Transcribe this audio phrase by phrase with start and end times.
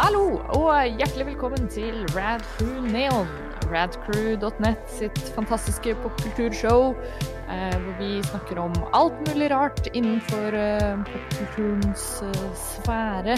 [0.00, 3.26] Hallo, og hjertelig velkommen til Rad Crew Neon.
[3.68, 6.94] Radcrew.net sitt fantastiske popkulturshow,
[7.52, 13.36] eh, hvor vi snakker om alt mulig rart innenfor eh, popkulturens eh, sfære.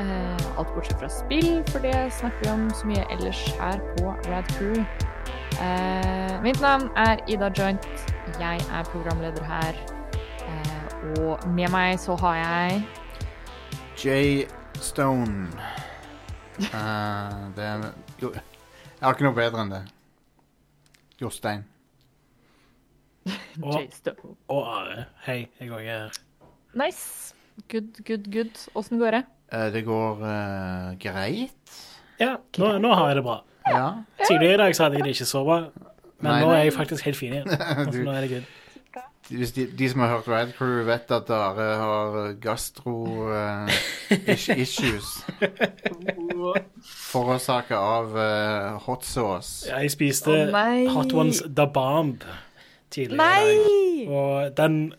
[0.00, 4.14] Eh, alt bortsett fra spill, for det snakker vi om så mye ellers her på
[4.30, 4.80] Radcrew.
[5.60, 7.90] Eh, mitt navn er Ida Joint.
[8.40, 9.76] Jeg er programleder her.
[10.48, 12.82] Eh, og med meg så har jeg
[14.00, 14.48] Jay
[14.80, 15.52] Stone.
[16.58, 17.84] Eh, det er
[18.20, 19.82] jo, Jeg har ikke noe bedre enn det.
[21.20, 21.62] Jostein.
[23.62, 23.82] Og,
[24.48, 25.04] og Are.
[25.26, 26.18] Hei, jeg òg er her.
[26.80, 27.34] Nice.
[27.68, 28.60] Good, good, good.
[28.78, 29.22] Åssen går det?
[29.52, 31.76] Eh, det går uh, greit.
[32.20, 33.38] Ja, nå, nå har jeg det bra.
[33.68, 33.84] Ja.
[34.26, 35.58] Tidligere i dag så hadde jeg det ikke så bra,
[36.20, 36.38] men Nei.
[36.44, 37.50] nå er jeg faktisk helt fin igjen.
[37.76, 38.48] Altså, Du- nå er det good.
[39.30, 44.48] Hvis de, de som har hørt Rad Crew, vet at Are har gastro-issues.
[44.50, 45.04] Uh, issues.
[47.12, 49.68] Forårsaka av uh, hot sauce.
[49.68, 50.92] Ja, Jeg spiste oh.
[50.94, 52.24] Hot Ones Da Bomb
[52.90, 54.06] tidligere Nei!
[54.08, 54.94] Og den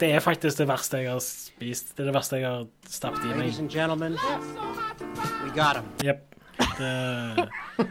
[0.00, 1.96] Det er faktisk det verste jeg har spist.
[1.96, 3.36] Det er det verste jeg har stappet i meg.
[3.38, 4.12] Ladies and gentlemen,
[5.44, 5.84] we got him.
[6.02, 6.16] Jep.
[6.78, 7.48] Det,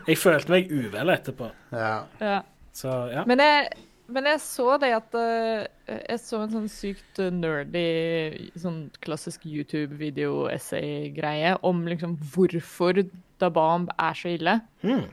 [0.07, 1.49] jeg følte meg uvel etterpå.
[1.71, 1.99] Ja.
[2.21, 2.39] Ja.
[2.73, 3.23] Så ja.
[3.27, 3.67] Men jeg,
[4.13, 5.65] men jeg så det at eh,
[6.09, 12.93] Jeg så en sånn sykt nerdy sånn klassisk YouTube-video-essay-greie om liksom hvorfor
[13.41, 14.59] Da Bomb er så ille.
[14.85, 15.03] Mm.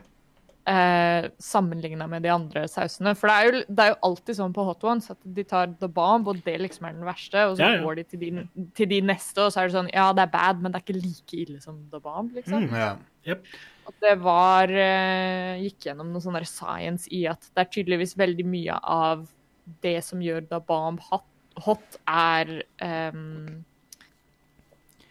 [0.69, 3.15] Eh, Sammenligna med de andre sausene.
[3.17, 5.71] For det er, jo, det er jo alltid sånn på Hot Ones at de tar
[5.81, 7.47] The Bomb, og det liksom er den verste.
[7.49, 7.83] Og så Ja, ja.
[7.83, 8.29] går de til de,
[8.77, 10.85] til de neste, og så er det sånn Ja, det er bad, men det er
[10.85, 12.67] ikke like ille som The Bomb, liksom.
[12.69, 12.75] Mm.
[12.77, 12.91] ja.
[13.25, 13.41] Jep.
[13.89, 18.45] At det var eh, Gikk gjennom noe sånn science i at det er tydeligvis veldig
[18.45, 19.25] mye av
[19.83, 21.25] det som gjør Da Bomb hot,
[21.65, 23.63] hot er um,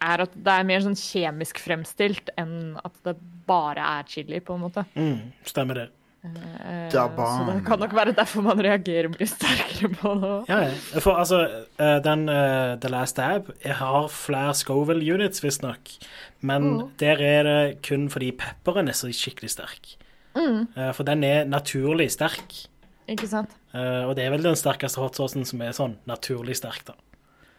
[0.03, 3.17] Er at det er mer sånn kjemisk fremstilt enn at det
[3.49, 4.85] bare er chili, på en måte.
[4.95, 5.87] Mm, stemmer det.
[6.23, 10.33] Da så det kan nok være derfor man reagerer mye sterkere på det.
[10.49, 11.01] Ja, ja.
[11.05, 11.43] For altså,
[11.79, 15.95] eh, den uh, The Last Dab har flere Scoville units, visstnok.
[16.41, 19.97] Men der er det kun fordi pepperen er så skikkelig sterk.
[20.39, 22.65] Eh, for den er naturlig sterk.
[23.09, 23.55] Ikke sant?
[23.75, 26.97] Uh, og det er vel den sterkeste hotsaucen som er sånn naturlig sterk, da.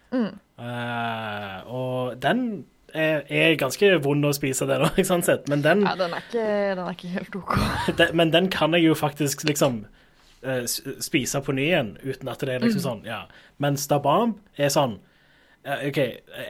[0.09, 5.47] Eh, og den er, er ganske vond å spise, det, òg, sånn sett.
[5.51, 6.45] Men den, Ja, den er ikke,
[6.75, 7.53] den er ikke helt OK.
[8.01, 9.85] den, men den kan jeg jo faktisk liksom
[10.45, 10.63] uh,
[11.03, 12.67] spise på ny igjen, uten at det er Mm.
[12.67, 13.21] liksom sånn, ja.
[13.59, 14.97] Mens Da Bomb er sånn
[15.67, 15.99] uh, OK,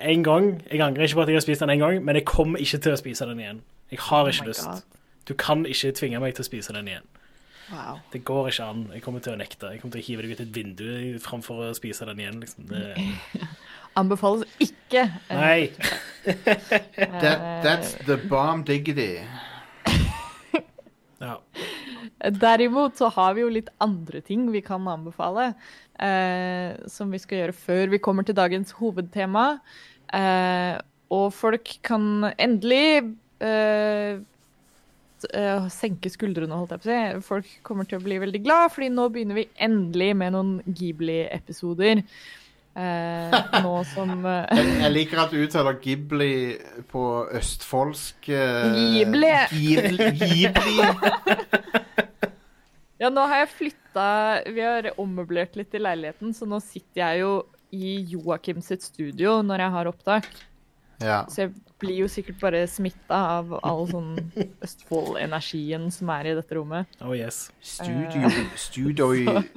[0.05, 2.25] en gang Jeg angrer ikke på at jeg har spist den en gang, men jeg
[2.29, 3.61] kommer ikke til å spise den igjen.
[3.91, 4.67] Jeg har ikke Oh lyst.
[4.69, 4.83] God.
[5.29, 7.05] Du kan ikke tvinge meg til å spise den igjen.
[7.69, 7.99] Wow.
[8.13, 8.85] Det går ikke an.
[8.93, 9.73] Jeg kommer til å nekte.
[9.73, 12.39] Jeg kommer til å hive deg ut et vindu framfor å spise den igjen.
[12.41, 12.69] Liksom.
[12.71, 13.47] Det,
[13.99, 15.05] Anbefales ikke.
[15.29, 15.69] nei.
[17.21, 19.19] That, that's the bomb diggity.
[21.19, 21.33] Ja.
[22.31, 25.49] Derimot så har vi jo litt andre ting vi kan anbefale,
[25.99, 29.57] eh, som vi skal gjøre før vi kommer til dagens hovedtema.
[30.15, 30.79] Eh,
[31.11, 34.23] og folk kan endelig eh,
[35.33, 37.23] eh, senke skuldrene, holdt jeg på å si.
[37.27, 42.03] Folk kommer til å bli veldig glad, fordi nå begynner vi endelig med noen Ghibli-episoder.
[42.79, 43.33] Uh,
[43.65, 46.33] nå som uh, Jeg, jeg liker at du uttaler Ghibli
[46.91, 47.05] på
[47.39, 48.29] østfoldsk.
[48.29, 49.33] Ghibli.
[49.51, 50.77] Ghibli.
[52.99, 54.07] Ja, nå har jeg flytta
[54.51, 57.31] Vi har ommøblert litt i leiligheten, så nå sitter jeg jo
[57.71, 60.27] i Joakim sitt studio når jeg har opptak.
[60.99, 61.21] Ja.
[61.31, 64.09] Så jeg blir jo sikkert bare smitta av all sånn
[64.65, 66.87] Østfold-energien som er i dette rommet.
[67.01, 67.45] Oh yes.
[67.63, 68.29] Studio
[68.59, 69.11] Studio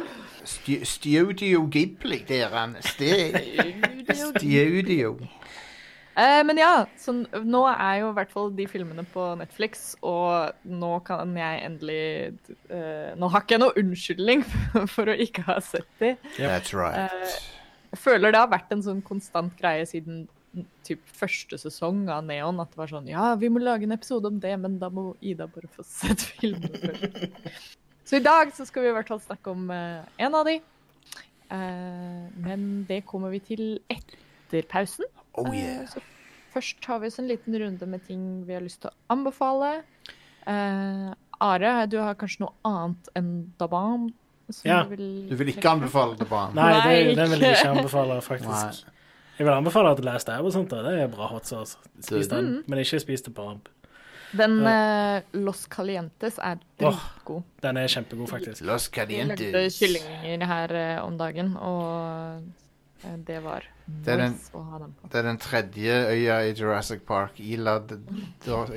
[0.52, 2.68] stu, Studio Ghibli, dere.
[2.86, 5.16] Sti- Studio.
[6.12, 10.52] Eh, men ja, så nå er jo i hvert fall de filmene på Netflix, og
[10.68, 12.02] nå kan jeg endelig
[12.68, 14.44] eh, Nå har ikke jeg noe unnskyldning
[14.94, 16.12] for å ikke ha sett de.
[16.36, 17.10] That's right.
[17.92, 20.26] Jeg føler det har vært en sånn konstant greie siden
[20.86, 22.60] typ første sesong av Neon.
[22.62, 25.12] At det var sånn Ja, vi må lage en episode om det, men da må
[25.20, 27.40] Ida bare få sett filmen først.
[28.08, 30.58] Så i dag så skal vi i hvert fall snakke om uh, en av de.
[31.52, 33.62] Uh, men det kommer vi til
[33.92, 35.06] etter pausen.
[35.38, 35.84] Oh yeah.
[35.84, 36.02] Uh, Så
[36.52, 39.78] først tar vi oss en liten runde med ting vi har lyst til å anbefale.
[40.44, 41.12] Eh,
[41.42, 44.10] Are, du har kanskje noe annet enn Dabam?
[44.66, 44.82] Ja.
[44.84, 46.52] du vil Du vil ikke anbefale Dabam?
[46.58, 47.70] Nei, det, Nei, den vil jeg ikke.
[47.70, 48.82] anbefale, faktisk.
[49.42, 50.70] Jeg vil anbefale at Last Dab og sånt.
[50.70, 51.76] Det er bra hot sauce.
[51.98, 52.64] Spis den, Mm.
[52.70, 53.66] men ikke spis det bomb.
[54.32, 57.42] Den eh, Los Calientes er dritgod.
[57.60, 58.62] Den er kjempegod, faktisk.
[58.64, 62.42] Los Vi lagde kyllinger her eh, om dagen, og
[63.04, 65.08] Eh, Det var Det den- nice å ha dem på.
[65.10, 67.40] Det er den tredje øya i Jurassic Park.
[67.40, 67.90] Ilad,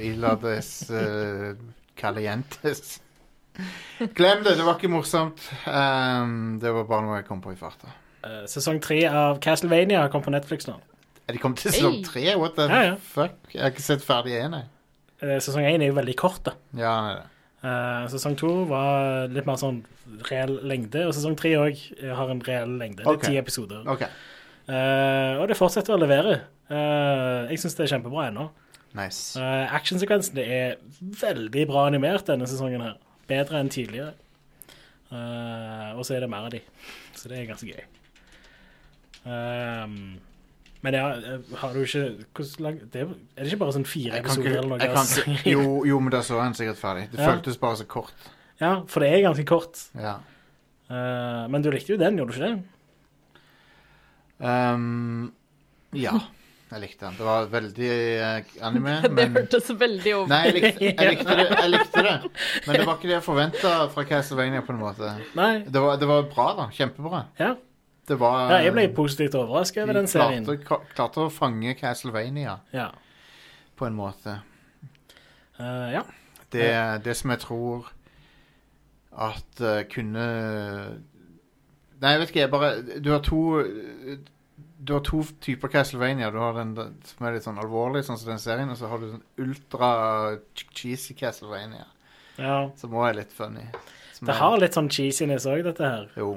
[0.02, 1.54] Ilades uh,
[1.96, 3.00] Calientes.
[4.16, 5.40] Glem det, det var ikke morsomt.
[5.68, 7.88] Um, det var bare noe jeg kom på i farta.
[8.26, 10.80] Eh, sesong tre av Castlevania kom på Netflix nå.
[11.28, 12.04] Er de kommet til sesong Hey.
[12.04, 12.36] tre?
[12.42, 12.96] What the Ja, ja.
[12.96, 13.36] fuck?
[13.54, 14.66] Jeg har ikke sett ferdig én, jeg.
[15.22, 16.54] Eh, sesong én er jo veldig kort, da.
[16.76, 17.24] Ja, er.
[17.64, 19.84] Eh, sesong to var litt mer sånn
[20.30, 21.78] reell lengde, og sesong tre òg
[22.16, 22.98] har en reell lengde.
[23.04, 23.22] Det er Ok.
[23.24, 23.88] ti episoder.
[23.88, 24.02] OK.
[24.68, 26.42] Eh, og det fortsetter å levere.
[26.70, 28.50] Eh, jeg syns det er kjempebra ennå.
[28.96, 29.36] Nice.
[29.38, 32.94] Uh, Actionsekvensene er veldig bra animert denne sesongen her.
[33.28, 34.14] Bedre enn tidligere.
[35.12, 36.62] Eh, og så er det mer av de.
[37.14, 37.84] Så det er ganske gøy.
[39.26, 40.20] Um,
[40.86, 42.02] men ja, eh, har du ikke
[42.38, 44.78] hvordan lang, det er, er det ikke bare sånn fire episoder eller noe?
[44.84, 45.24] jeg kan altså?
[45.34, 47.08] ikke jo, jo, men da så han sikkert ferdig.
[47.12, 47.32] Det Ja.
[47.32, 48.14] føltes bare så kort.
[48.62, 49.82] ja, for det er ganske kort.
[49.98, 50.20] Ja.
[50.86, 52.64] Uh, men du likte jo den, gjorde du ikke det?
[54.46, 55.32] Um,
[55.96, 56.12] ja,
[56.72, 57.16] jeg likte den.
[57.18, 57.90] Det var veldig
[58.62, 58.96] anime.
[59.02, 60.28] anime, Det hørtes veldig over.
[60.34, 62.16] Nei, jeg likte, jeg, likte det, jeg likte det.
[62.68, 64.62] Men det var ikke det jeg forventa fra Castlevania.
[64.66, 65.54] på en måte Nei?
[65.66, 66.68] Det var, det var bra, da.
[66.76, 67.24] Kjempebra.
[67.42, 67.56] Ja.
[68.08, 70.46] Det var ja jeg ble positivt overrasket over de den serien.
[70.46, 72.92] klarte, klarte å fange Castlevania Ja.
[73.76, 74.40] på en måte.
[75.60, 76.04] Uh, ja.
[76.52, 76.70] Det,
[77.04, 77.88] det som jeg tror
[79.16, 80.26] at uh, kunne
[82.02, 82.40] Nei, jeg vet ikke.
[82.44, 83.40] Jeg bare Du har to
[84.86, 86.30] Du har to typer Castlevania.
[86.32, 86.76] Du har den
[87.08, 89.90] som er litt sånn alvorlig, sånn som den serien, og så har du sånn ultra
[90.76, 91.88] cheesy Castlevania,
[92.38, 92.70] ja.
[92.78, 93.64] som òg er litt funny.
[94.14, 96.12] Som Det er- har litt sånn cheesiness òg, dette her.
[96.20, 96.36] Jo,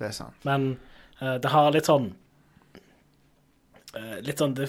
[0.00, 0.34] det er sant.
[0.44, 0.78] Men
[1.42, 2.10] det har litt sånn
[3.96, 4.66] eh, Litt sånn det,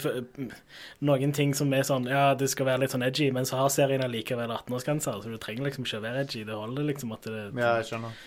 [1.05, 3.73] Noen ting som er sånn Ja, det skal være litt sånn edgy, men så har
[3.73, 6.45] serien allikevel 18-årsgrenser, så du trenger liksom ikke å være edgy.
[6.47, 8.23] Det holder liksom at det Ja, jeg skjønner.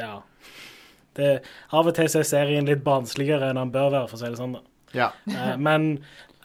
[0.00, 0.14] ja.
[1.18, 1.30] Det,
[1.74, 4.30] av og til så er serien litt barnsligere enn den bør være, for å si
[4.30, 4.54] det sånn.
[4.56, 4.62] da.
[4.94, 5.08] Ja.
[5.26, 5.90] Eh, men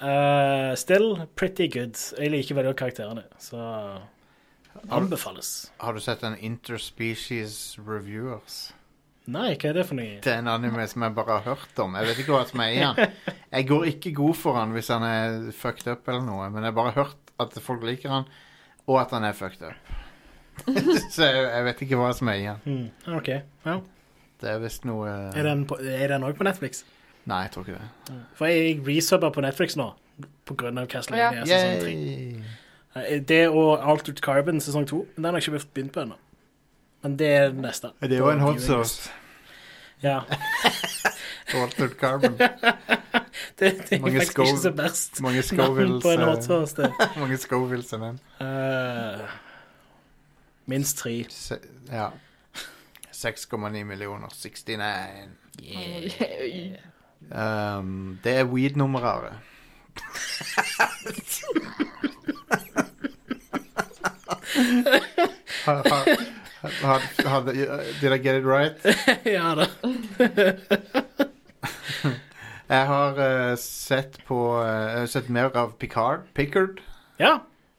[0.02, 1.98] uh, still pretty good.
[2.18, 3.62] Jeg liker veldig godt karakterene, så
[4.90, 5.72] anbefales.
[5.82, 8.74] Har du sett en Interspecies Reviewers?
[9.28, 10.20] Nei, hva er det for noe?
[10.22, 11.96] Det er en anime som jeg bare har hørt om.
[11.98, 13.00] Jeg vet ikke hva som er i han.
[13.56, 16.74] Jeg går ikke god for han hvis han er fucked up eller noe, men jeg
[16.74, 18.26] har bare hørt at folk liker han,
[18.86, 19.94] og at han er fucked up.
[21.16, 22.60] Så jeg, jeg vet ikke hva som er i han.
[22.68, 23.30] Mm, OK.
[23.66, 23.78] Ja.
[24.44, 26.84] Det er visst noe Er den på- òg på Netflix?
[27.26, 28.20] Nei, jeg tror ikke det.
[28.38, 29.88] For jeg resubber på Netflix nå,
[30.46, 31.82] på grunn av Castlevania sesong
[32.96, 33.22] 3.
[33.28, 36.20] Det og Altered Carbon sesong 2, den har jeg ikke begynt på ennå.
[37.06, 37.88] Men det er det neste.
[38.02, 39.12] Det er jo en hot sauce.
[40.04, 40.20] Ja.
[41.54, 42.34] Altered Carbon.
[43.60, 45.22] Det, det er Mange faktisk ikke så verst.
[45.22, 46.94] Mange Scovilles på en eh, hot sauce, det.
[47.20, 48.20] Mange Scovilles er den.
[48.42, 49.30] Uh,
[50.66, 51.26] minst tre.
[51.30, 51.56] Se,
[51.92, 52.10] ja.
[53.12, 54.28] 6,9 millioner.
[54.30, 54.90] 69.
[57.32, 59.34] Um, det er weed-nummeret.
[65.66, 66.16] ha, ha,
[68.02, 68.76] did I get it right?
[69.26, 69.68] ja da.
[72.66, 76.26] Jeg har uh, sett på eh, Jeg har sett mer av Picard.
[76.34, 76.80] Pickard.
[77.22, 77.36] Ja.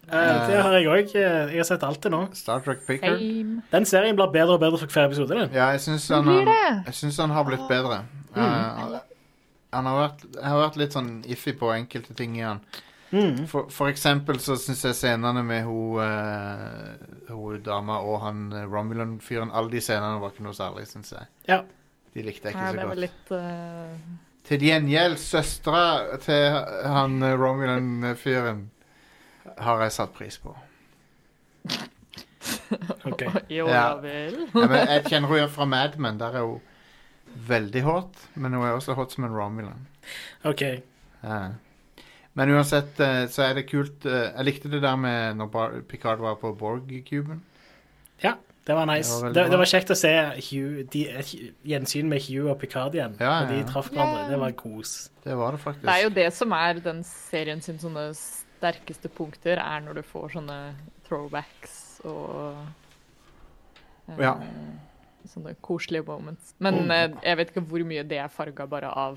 [0.07, 1.11] Uh, det har jeg òg.
[1.19, 2.21] Jeg har sett alt til nå.
[2.39, 3.19] Star Trek Pickard.
[3.19, 3.65] Same.
[3.73, 5.35] Den serien blir bedre og bedre for hver episode.
[5.35, 5.51] Den.
[5.51, 8.05] Ja, jeg syns han, blir jeg synes han har blitt bedre.
[8.37, 8.99] Eh,
[9.75, 12.63] han har vært, jeg har vært litt sånn iffy på enkelte ting i han.
[13.13, 13.47] Mm.
[13.47, 18.65] For, for eksempel så syns jeg scenene med hun, uh, hun dama og han uh,
[18.67, 21.29] Romulan-fyren Alle de scenene var ikke noe særlig, syns jeg.
[21.49, 21.61] Ja.
[22.15, 23.03] De likte jeg ikke det så godt.
[23.05, 24.15] litt uh...
[24.47, 28.65] Til gjengjeld, søstera til han uh, Romulan-fyren
[29.63, 30.57] har jeg satt pris på.
[33.11, 33.23] OK.
[33.57, 33.95] Jo, Ja.
[34.03, 34.37] vel.
[34.55, 36.19] Ja, men jeg kjenner henne fra Mad Men.
[36.21, 36.61] Der er hun
[37.47, 39.87] veldig hot, men hun er også hot som en Romulan.
[40.45, 40.63] ok.
[41.23, 41.39] Ja.
[42.37, 44.05] Men uansett eh, så er det kult.
[44.05, 47.41] eh, Jeg likte det der med når Picard var på Borg-kuben.
[48.23, 48.35] Ja,
[48.67, 49.13] det var nice.
[49.15, 50.13] Det var Det, det var kjekt å se
[50.51, 51.05] Hugh, de,
[51.65, 53.17] gjensyn med Hugh og Picard igjen.
[53.21, 53.69] Ja, Og de ja, ja.
[53.71, 54.27] traff hverandre.
[54.33, 54.95] Det var kos.
[55.25, 55.87] Det var det faktisk.
[55.89, 60.03] Det er jo det som er den serien sin sånne sterkeste punkter, er når du
[60.07, 60.59] får sånne
[61.09, 62.57] throwbacks og
[64.13, 64.35] eh, Ja.
[65.27, 66.53] Sånne koselige moments.
[66.63, 66.93] Men oh.
[66.95, 69.17] eh, jeg vet ikke hvor mye det er farga bare av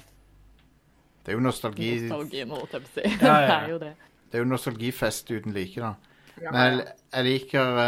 [1.25, 3.03] Det er jo nostalgi Nostalgi nå, si.
[3.21, 3.93] Ja, ja, Det er jo det.
[4.29, 5.93] Det er jo nostalgifest uten like, da.
[6.39, 7.79] Ja, Men jeg, jeg liker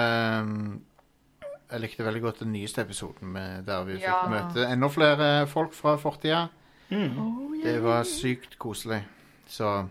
[0.42, 0.56] um,
[1.72, 4.22] Jeg likte veldig godt den nyeste episoden med, der vi fikk Ja.
[4.28, 6.48] møte enda flere folk fra fortida.
[6.92, 7.14] Mm.
[7.22, 9.04] Oh, Det var sykt koselig.
[9.48, 9.88] Så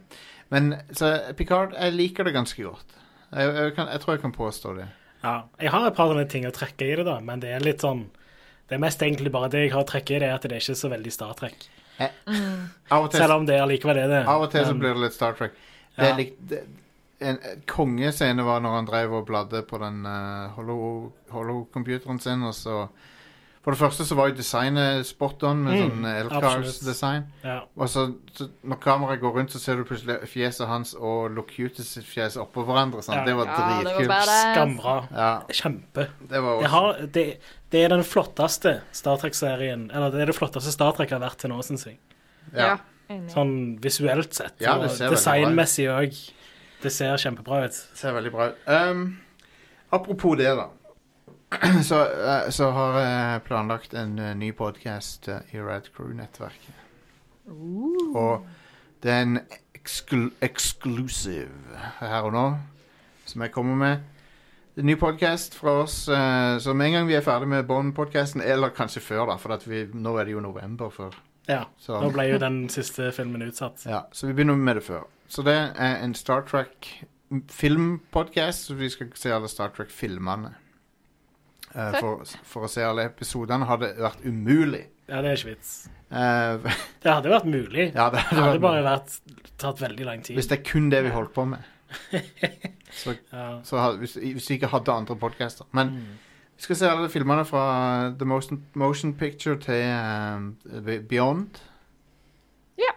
[0.51, 2.97] Men så Picard, jeg liker det ganske godt.
[3.33, 4.89] Jeg, jeg, kan, jeg tror jeg kan påstå det.
[5.23, 7.61] Ja, jeg har et par sånne ting å trekke i det, da, men det er
[7.65, 8.07] litt sånn
[8.69, 10.57] Det er mest egentlig bare det jeg har å trekke i, det er at det
[10.57, 11.67] er ikke så veldig Star Trek.
[12.01, 14.21] Til, Selv om det allikevel er det.
[14.27, 15.53] av og til så blir det litt Star Trek.
[15.97, 16.27] Det er Ja.
[16.49, 16.61] det,
[17.21, 20.57] en en kongescene var når han drev og bladde på den uh,
[21.31, 22.89] holo-computeren sin, og så
[23.61, 26.65] For det første så var jo designet spot on med Mm, sånn eh, absolutt.
[26.65, 27.25] Elcars-design.
[27.45, 27.59] Ja.
[27.77, 31.91] Og så, så når kameraet går rundt, så ser du plutselig fjeset hans og Locutes
[32.09, 33.03] fjes oppå hverandre.
[33.05, 33.19] Sant?
[33.21, 33.25] Ja.
[33.29, 34.33] Det var Ja, det dritkult.
[34.33, 34.95] Skambra.
[35.13, 36.07] Ja, Kjempe.
[36.31, 37.27] det var Det, har, det,
[37.71, 41.37] det er den flotteste Star Trek-serien Eller det er det flotteste Star Trek har vært
[41.45, 41.99] til nå, syns jeg.
[42.57, 42.79] Ja.
[43.29, 44.57] Sånn visuelt sett.
[44.63, 45.19] Ja, det ser ut.
[45.19, 46.17] designmessig òg.
[46.81, 47.77] Det ser kjempebra ut.
[47.93, 48.61] ser veldig bra ut.
[48.73, 49.19] Um,
[49.93, 50.71] apropos det, da.
[51.83, 56.77] Så, eh, så har jeg planlagt en eh, ny podkast i Red Crew-nettverket.
[58.15, 58.47] Og
[59.03, 59.41] det er en
[59.75, 62.45] exclu exclusive her og nå
[63.27, 64.07] som jeg kommer med.
[64.79, 66.09] En ny podkast fra oss.
[66.09, 69.59] eh, så med en gang vi er ferdig med Bond-podkasten, eller kanskje før, da, for
[69.67, 71.19] vi, nå er det jo november før.
[71.49, 71.65] Ja.
[71.79, 73.83] Så, Nå ble jo den siste filmen utsatt.
[73.87, 75.09] ja, så vi begynner med det før.
[75.29, 76.93] Så det er en Star Trek
[77.51, 80.55] filmpodcast, så vi skal se alle Star Trek-filmene.
[81.75, 84.87] Eh, for, for å se alle episodene hadde vært umulig.
[85.11, 85.75] Ja, det er ikke vits.
[86.11, 86.59] Uh,
[87.03, 87.93] Det hadde vært mulig.
[87.95, 89.15] ja, det Det hadde hadde vært bare vært
[89.61, 90.37] tatt veldig lang tid.
[90.39, 91.63] Hvis det er kun det vi holdt på med.
[93.01, 93.61] Så, Ja.
[93.63, 95.67] så hadde, hvis, hvis vi ikke hadde andre podcaster.
[95.73, 96.19] Men Mm.
[96.57, 97.63] vi skal se alle filmene fra
[98.19, 101.61] The Motion, motion Picture til uh, Beyond.
[102.79, 102.91] Ja.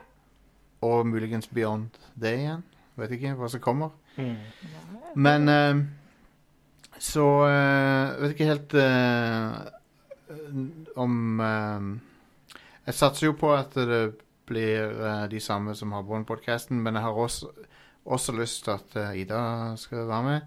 [0.81, 1.89] Og muligens Beyond
[2.19, 2.63] det igjen.
[2.97, 3.93] Vet ikke hva som kommer.
[4.17, 4.35] Mm.
[5.15, 5.47] Men
[7.03, 9.55] så uh, Vet ikke helt eh,
[10.99, 11.87] om eh,
[12.87, 14.03] Jeg satser jo på at det
[14.47, 17.47] blir de samme som har Bånd-podkasten, men jeg har også,
[18.03, 19.43] også lyst til at Ida
[19.79, 20.41] skal være med.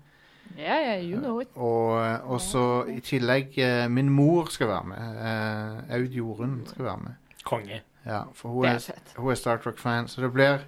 [0.58, 1.48] Yeah, yeah, you know it.
[1.56, 1.96] Og
[2.40, 3.56] så også i tillegg
[3.88, 5.16] min mor skal være med.
[5.16, 7.32] Uh, Aud Jorunn skal være med.
[7.44, 7.80] Konge.
[8.04, 10.60] Ja, for hun er er, hun er Star Trek-fan, så det blir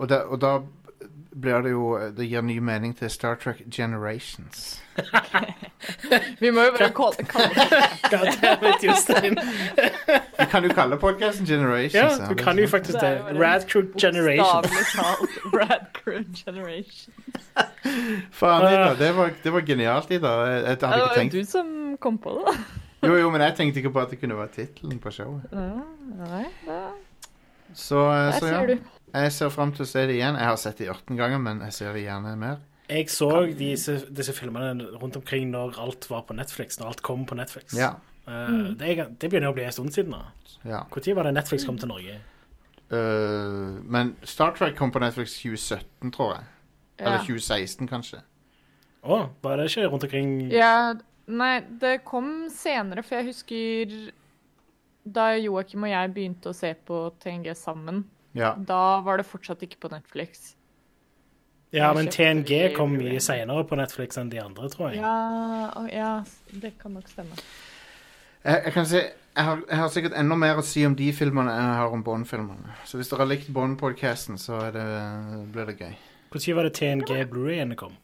[0.00, 0.52] og da, og da
[1.32, 4.82] blir det jo Det gir ny mening til Star Trek Generations.
[6.40, 7.54] Vi må jo bare kalle God
[8.10, 9.38] damn Goddammit, Jostein.
[10.38, 12.18] Vi kan jo kalle podkasten Generations.
[12.20, 13.18] Ja, du kan jo faktisk Det det.
[13.18, 14.64] jo bare Rad Crew Generation.
[15.54, 17.14] Rad Crew Generation.
[18.32, 18.94] Faen, Ida.
[18.98, 20.28] Det var, det var genialt, Ida.
[20.28, 22.56] Jeg, Det hadde var du som kom på det.
[23.02, 25.46] Jo, jo, men jeg tenkte ikke på at det kunne være tittelen på showet.
[25.52, 25.80] Ja,
[26.20, 26.90] nei, da-
[27.74, 28.76] Så, eh, så ja.
[29.12, 30.38] Jeg ser fram til å se det igjen.
[30.38, 32.60] Jeg har sett det 18 ganger, men jeg ser det gjerne mer.
[32.90, 36.80] Jeg så disse, disse filmene rundt omkring når alt var på Netflix.
[36.80, 37.74] Når alt kom på Netflix.
[37.78, 37.94] Ja.
[38.26, 40.14] Uh, det, det begynner å bli en stund siden.
[40.14, 40.30] da.
[40.64, 40.82] ja.
[40.90, 42.18] Når var det Netflix kom til Norge?
[42.90, 46.48] Uh, men Star Trek kom på Netflix 2017, tror jeg.
[47.00, 48.24] Eller 2016, kanskje.
[49.00, 50.92] Å, var det ikke rundt omkring ja,
[51.30, 53.94] nei, det kom senere, for jeg husker
[55.08, 58.02] da Joakim og jeg begynte å se på TNG sammen.
[58.36, 58.54] Ja.
[58.56, 60.54] Da var det fortsatt ikke på Netflix.
[61.74, 65.02] Ja, men TNG kom mye seinere på Netflix enn de andre, tror jeg.
[65.02, 66.12] Ja, ja,
[66.62, 67.38] det kan nok stemme.
[68.42, 69.02] Jeg, jeg kan si
[69.36, 71.92] jeg har, jeg har sikkert enda mer å si om de filmene enn jeg har
[71.94, 72.74] om Bond-filmene.
[72.84, 74.86] Så hvis dere har likt Bond-podcasten, så er det,
[75.54, 75.92] blir det gøy.
[76.30, 77.94] Når var det TNG Blu-rayene kom?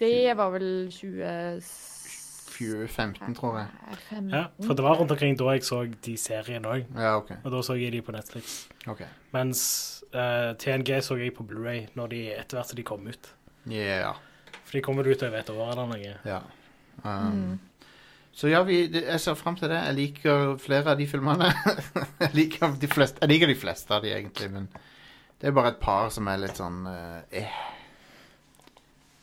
[0.00, 1.93] Det var vel 20...
[2.54, 3.66] 2015, tror jeg.
[4.30, 6.86] Ja, For det var rundt omkring da jeg så de seriene òg.
[6.94, 7.36] Ja, okay.
[7.42, 8.64] Og da så jeg de på Netflix.
[8.86, 9.08] Okay.
[9.34, 9.62] Mens
[10.14, 13.30] uh, TNG så jeg på Blu-ray når de etter hvert som de kom ut.
[13.70, 14.16] Yeah.
[14.64, 16.16] For de kommer ut over et år eller noe.
[16.28, 16.40] Ja.
[17.04, 17.60] Um,
[18.34, 19.78] Så ja, vi, jeg ser fram til det.
[19.78, 21.52] Jeg liker flere av de filmene.
[22.24, 24.66] jeg, liker de fleste, jeg liker de fleste av de, egentlig, men
[25.38, 27.44] det er bare et par som er litt sånn eh.
[27.44, 27.60] eh.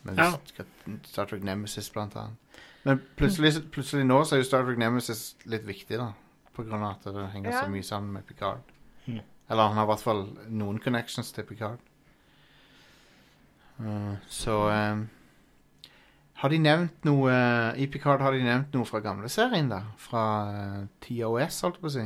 [0.08, 0.32] Men Ja.
[1.06, 2.41] Star Trek Nemesis, blant annet.
[2.84, 6.12] Men plutselig, plutselig nå så er jo Star Trek Nemesis litt viktig, da.
[6.56, 7.62] På grunn av at det henger Ja.
[7.64, 8.64] så mye sammen med Picard.
[9.08, 9.20] Mm.
[9.50, 11.80] Eller han har i hvert fall noen connections til Picard.
[13.82, 15.06] Uh, så um,
[16.42, 17.32] Har de nevnt noe
[17.82, 19.80] I Picard har de nevnt noe fra gamle serien, da?
[19.98, 22.06] Fra uh, TOS, holdt jeg på å si.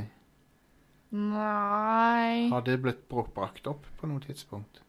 [1.15, 4.81] Nei Har det blitt br- brakt opp på noe tidspunkt?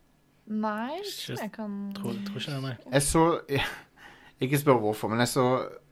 [0.46, 2.76] Nei, jeg kan Tror, tror ikke det, nei.
[2.92, 3.22] Jeg så
[4.40, 5.46] Ikke spør hvorfor, men jeg så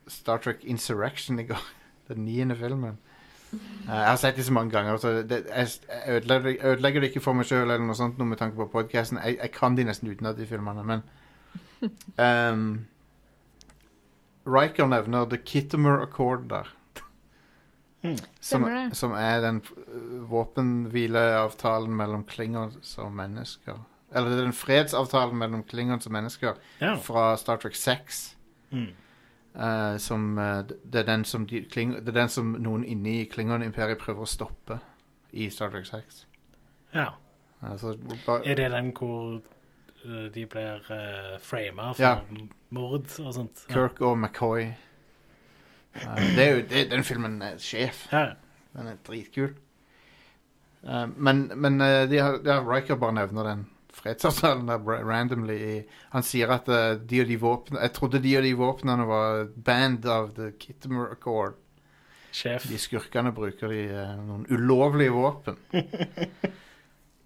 [0.09, 1.63] Star Trek Insurrection i går.
[2.09, 2.99] Den niende filmen.
[3.55, 4.97] Eh, Jeg har sett det så mange ganger.
[4.99, 8.27] Så det, jeg jeg ødelegger, ødelegger det ikke for meg sjøl eller noe sånt noe
[8.27, 9.21] med tanke på podkasten.
[9.23, 11.05] Jeg, jeg kan de nesten utenat, de filmene, men
[12.19, 12.65] um,
[14.57, 16.73] Riker nevner The Kittimer Accord der.
[18.03, 18.17] Mm.
[18.41, 19.63] Som, som er den
[20.29, 23.79] våpenhvileavtalen mellom Klingers og mennesker.
[24.15, 26.95] Eller det er den fredsavtalen mellom klingons og mennesker Ja.
[26.97, 28.37] fra Star Trek 6.
[28.71, 28.87] Mm.
[29.55, 33.25] Eh, som eh, Det er den som, de, kling, det er den som noen inni
[33.31, 34.81] Klingon-imperiet prøver å stoppe
[35.33, 36.25] i Star Trek 6.
[36.95, 37.09] Ja.
[37.63, 39.37] Altså, bare, Er det den hvor
[40.05, 42.19] eh, de blir uh, frama for Ja.
[42.71, 43.65] mord og sånt?
[43.69, 43.75] Ja.
[43.75, 44.73] Kirk og McCoy.
[45.95, 48.09] Eh, det er jo, det, den filmen er sjef.
[48.13, 48.33] Ja.
[48.75, 49.55] Den er dritkul.
[50.85, 55.57] Eh, men men eh, de har, ja, Riker bare nevner den fredsavtalen der randomly.
[55.79, 59.07] i- Han sier at uh, de og de våpnene Jeg trodde de og de våpnene
[59.07, 61.55] var band of The Kittimer Accord.
[62.35, 62.67] Sjef.
[62.69, 65.57] De skurkene bruker de uh, noen ulovlige våpen.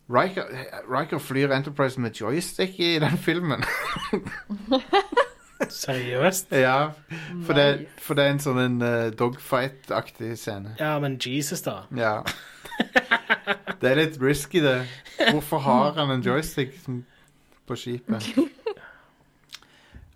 [0.09, 0.45] Riker,
[0.89, 3.65] Riker flyr Enterprise med joystick i den filmen.
[5.69, 6.47] Seriøst?
[6.53, 6.91] ja,
[7.45, 10.77] for det, for det er en sånn eh, dogfight-aktig scene.
[10.79, 11.81] Ja, men Jesus, da.
[11.99, 12.21] Ja.
[13.79, 14.77] Det er litt risky, det.
[15.31, 16.75] Hvorfor har han en joystick
[17.67, 18.33] på skipet?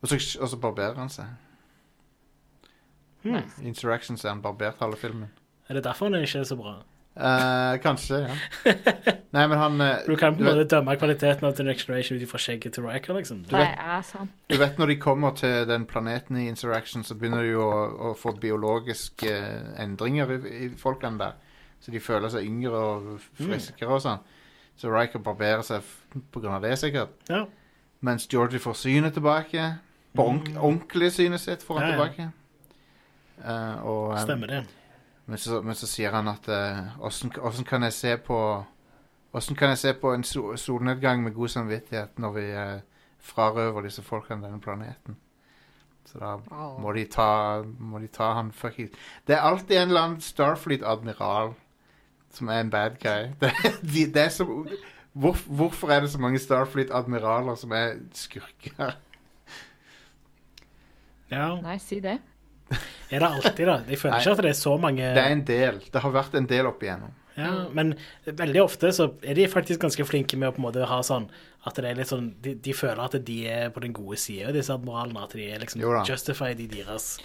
[0.03, 1.31] Og så, og så barberer han seg.
[3.23, 3.37] Hmm.
[3.37, 3.63] Nice.
[3.63, 5.31] Interactions er han barbert halve filmen.
[5.69, 6.81] Er det derfor han ikke er så bra?
[7.13, 8.35] Eh, kanskje, ja.
[9.37, 12.17] Nei, men han eh, Du kan på en måte dømme kvaliteten av The Next Generation
[12.17, 13.43] ut ifra skjegget til Riker, liksom.
[13.51, 14.33] Det er sant.
[14.49, 17.83] du vet når de kommer til den planeten i Interaction, så begynner de jo å,
[18.09, 21.37] å få biologiske eh, endringer i, i folkene der.
[21.83, 24.21] Så de føler seg yngre og friskere og sånn.
[24.79, 26.21] Så Riker barberer seg pga.
[26.33, 27.17] på grunn av det, sikkert.
[27.29, 27.45] Ja.
[28.01, 29.65] Mens Georgie får synet tilbake.
[30.15, 30.57] På Mm.
[30.59, 32.05] ordentlig synet sitt får han Ja, ja.
[32.09, 32.33] tilbake.
[33.45, 34.65] Uh, og, um, Stemmer det.
[35.27, 38.65] Men så, men så sier han at eh, Åssen uh, kan jeg se på
[39.35, 42.81] Åssen kan jeg se på en so solnedgang med god samvittighet når vi eh,
[43.19, 45.17] frarøver disse folkene denne planeten?
[46.05, 46.37] Så da
[46.79, 48.91] må de ta, må de ta han fucking
[49.27, 51.55] Det er alltid en eller annen Starfleet-admiral
[52.33, 53.31] som er en bad guy.
[53.41, 54.47] Det, de, det er så,
[55.13, 58.95] hvor, hvorfor er det så mange Starfleet-admiraler som er skurker?
[61.33, 61.49] Ja.
[61.63, 62.19] Nei, si det.
[63.13, 63.79] Er det alltid, da?
[63.89, 64.21] Jeg føler Nei.
[64.25, 65.81] ikke at det er så mange Det er en del.
[65.93, 67.13] Det har vært en del opp igjennom.
[67.37, 70.89] ja, Men veldig ofte så er de faktisk ganske flinke med å på en måte
[70.89, 71.29] ha sånn
[71.69, 74.53] at det er litt sånn De, de føler at de er på den gode sida,
[74.57, 75.25] disse admiralene.
[75.29, 77.19] At de er liksom justified i deres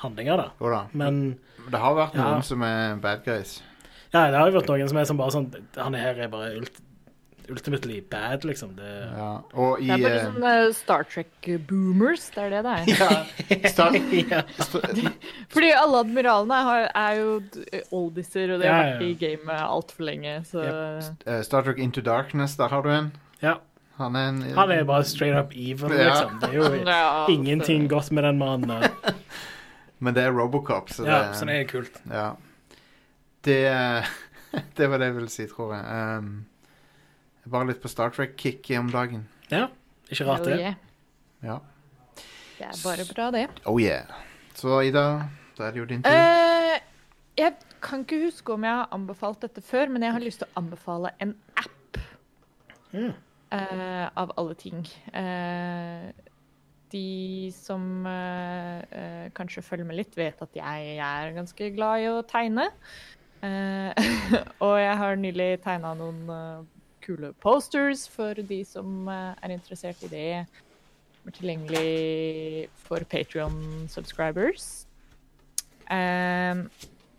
[0.00, 0.48] handlinger, da.
[0.60, 0.82] Jo da.
[0.92, 2.24] Men Det har vært Ja.
[2.30, 3.58] noen som er bad guys.
[4.14, 6.52] Ja, det har jo vært noen som er som bare sånn Han her er bare
[6.60, 6.76] ult,
[7.50, 8.70] ultimately bad, liksom.
[8.78, 9.30] Det, Ja.
[9.52, 12.86] Og i Det er bare eh, sånn uh, Star Trek-boomers, det er det det er.
[13.58, 13.98] ja, Star,
[14.32, 14.40] ja.
[15.52, 17.34] Fordi alle admiralene har, er jo
[17.92, 21.44] oldiser, og de har Ja, ja, vært i gamet altfor lenge, så yep.
[21.44, 23.12] Star Trek Into Darkness, der har du en.
[23.44, 23.58] ja.
[23.94, 26.08] Han er en Han er bare straight up evil, Ja.
[26.08, 26.40] liksom.
[26.40, 28.88] Det er jo Ja, ingenting godt med den mannen.
[30.02, 32.00] Men det er Robocop, så det, Ja, så det er kult.
[32.10, 32.32] ja.
[33.44, 33.62] Det
[34.76, 36.18] Det var det jeg ville si, tror jeg.
[36.18, 36.46] Um,
[37.42, 39.26] jeg er bare litt på Star Trek-kick om dagen.
[39.50, 39.66] Ja,
[40.08, 40.54] ikke rart det.
[40.54, 40.60] det.
[40.60, 40.74] yeah.
[41.44, 41.58] Ja.
[42.58, 43.48] Det er bare bra, det.
[43.66, 44.06] Oh yeah.
[44.54, 45.04] Så Ida,
[45.58, 46.14] da er det jo din tur.
[46.14, 46.78] Uh,
[47.36, 50.48] jeg kan ikke huske om jeg har anbefalt dette før, men jeg har lyst til
[50.48, 51.98] å anbefale en app.
[52.94, 53.10] Mm.
[53.50, 54.84] eh, av alle ting.
[55.10, 56.14] Uh,
[56.94, 58.06] de som
[59.34, 62.68] kanskje følger med litt, vet at jeg, jeg er ganske glad i å tegne.
[63.44, 63.92] Eh,
[64.64, 66.62] og jeg har nylig tegna noen eh,
[67.04, 70.30] kule posters for de som eh, er interessert i det.
[71.18, 74.86] Som er tilgjengelig for Patrion-subscribers.
[75.84, 76.64] Um,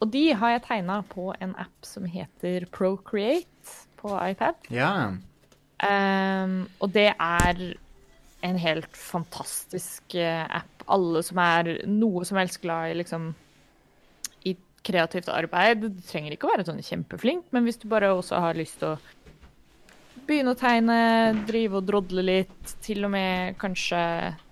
[0.01, 4.57] og de har jeg tegna på en app som heter Procreate på iPad.
[4.73, 5.13] Ja.
[5.85, 7.61] Um, og det er
[8.45, 10.85] en helt fantastisk app.
[10.89, 13.31] Alle som er noe som helst glad i liksom
[14.85, 15.83] kreativt arbeid.
[15.83, 18.93] Du trenger ikke å være sånn kjempeflink, men hvis du bare også har lyst til
[18.93, 18.99] å
[20.25, 20.95] begynne å tegne,
[21.45, 23.99] drive og drodle litt, til og med kanskje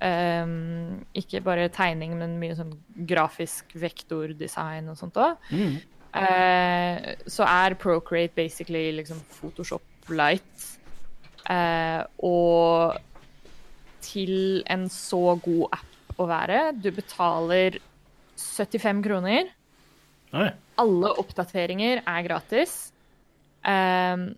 [0.05, 2.75] um, ikke bare tegning, men mye sånn
[3.09, 5.79] grafisk vektordesign og sånt òg, Mm.
[6.13, 9.81] uh, så er Procreate basically liksom Photoshop
[10.13, 10.69] light.
[11.49, 12.99] Uh, og
[14.03, 16.59] til en så god app å være.
[16.77, 17.79] Du betaler
[18.37, 19.49] 75 kroner.
[20.33, 20.49] Oi.
[20.81, 22.77] Alle oppdateringer er gratis.
[23.63, 24.31] Um,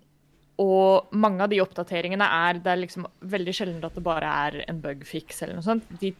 [0.61, 4.59] og mange av de oppdateringene er Det er liksom veldig sjelden at det bare er
[4.69, 5.87] en bugfix eller noe sånt.
[5.99, 6.13] De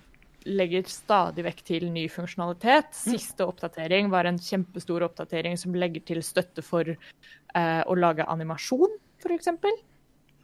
[0.45, 2.91] legger stadig vekk til ny funksjonalitet.
[2.97, 8.93] Siste oppdatering var en kjempestor oppdatering som legger til støtte for uh, å lage animasjon,
[9.23, 9.49] f.eks.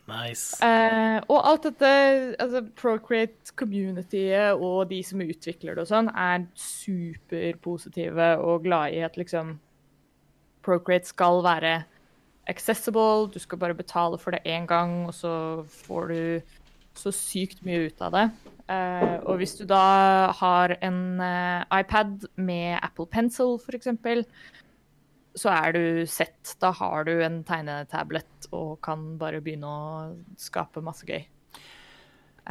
[0.10, 0.58] Nice.
[0.64, 1.90] Uh, og alt dette,
[2.42, 9.20] altså Procreate-communityet og de som utvikler det og sånn, er superpositive og glade i at
[9.20, 9.56] liksom
[10.66, 11.76] Procreate skal være
[12.50, 13.30] accessible.
[13.34, 15.34] Du skal bare betale for det én gang, og så
[15.86, 16.58] får du
[16.98, 18.26] så sykt mye ut av det.
[18.72, 23.90] Uh, og hvis du da har en uh, iPad med Apple Pencil, f.eks.,
[25.38, 26.56] så er du sett.
[26.62, 29.86] Da har du en tegnetablet og kan bare begynne å
[30.40, 31.24] skape masse gøy.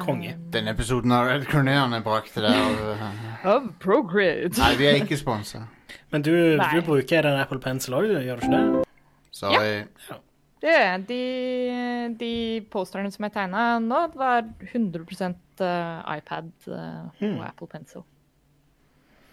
[0.01, 0.37] Konge.
[0.55, 3.05] Denne episoden av Red Corneon er brakt til deg av
[3.57, 4.55] Av Progrid.
[4.57, 5.65] Nei, vi er ikke sponsa.
[6.15, 8.85] Men du, du bruker den Apple Pencil òg, gjør du ikke det?
[9.35, 9.73] Sorry.
[10.61, 11.21] Det er de,
[12.21, 12.33] de
[12.71, 18.07] posterne som jeg tegna nå, var 100 eh, iPad og og Apple Pencil.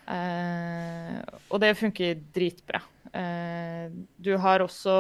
[0.08, 1.20] Uh,
[1.52, 2.80] og det funker dritbra.
[3.18, 3.88] Eh,
[4.22, 4.94] du har også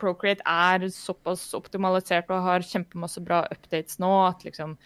[0.00, 4.76] Procreate er såpass optimalisert og har kjempemasse bra updates nå at liksom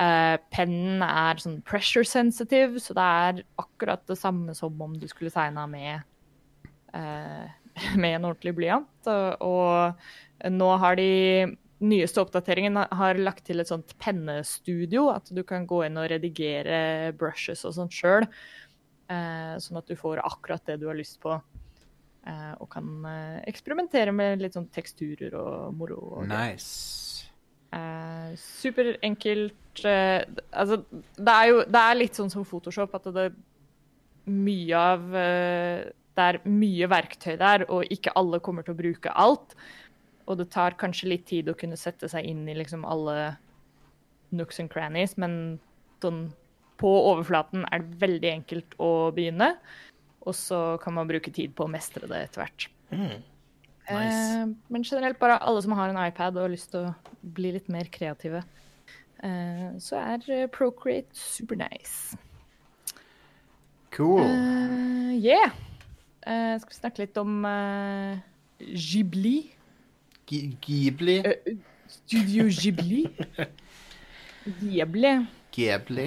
[0.00, 5.04] Uh, Pennen er sånn pressure sensitive, så det er akkurat det samme som om du
[5.06, 6.00] skulle tegna med
[6.96, 7.44] uh,
[8.00, 9.10] med en ordentlig blyant.
[9.12, 11.12] Og, og nå har de
[11.84, 17.12] nyeste oppdateringen har lagt til et sånt pennestudio, at du kan gå inn og redigere
[17.18, 18.26] brushes og sånt sjøl.
[19.12, 21.36] Uh, sånn at du får akkurat det du har lyst på.
[22.22, 25.98] Eh, og kan eh, eksperimentere med litt sånn teksturer og moro.
[26.18, 26.26] Og.
[26.30, 27.26] Nice.
[27.74, 29.84] Eh, Superenkelt.
[29.84, 30.20] Eh,
[30.52, 33.32] altså, det er jo det er litt sånn som Photoshop, at det
[34.30, 39.14] mye av eh, Det er mye verktøy der, og ikke alle kommer til å bruke
[39.16, 39.56] alt.
[40.28, 43.32] Og det tar kanskje litt tid å kunne sette seg inn i liksom alle
[44.30, 45.58] nooks and crannies, men
[46.04, 46.26] sånn
[46.82, 49.54] på overflaten er det veldig enkelt å begynne.
[50.22, 52.68] Og så kan man bruke tid på å mestre det etter hvert.
[52.92, 53.22] Nice.
[53.90, 56.92] Eh, men generelt bare alle som har en iPad og har lyst til å
[57.34, 58.44] bli litt mer kreative,
[59.24, 62.16] eh, så er eh, Procreate super nice.
[63.92, 64.22] Cool.
[64.22, 65.50] Eh, yeah!
[66.22, 68.22] Eh, skal vi snakke litt om eh,
[68.62, 69.36] Ghibli?
[70.30, 71.18] G Ghibli.
[71.26, 71.56] Eh,
[71.90, 73.02] Studio Ghibli?
[74.60, 75.16] Ghibli.
[75.52, 76.06] Ghibli.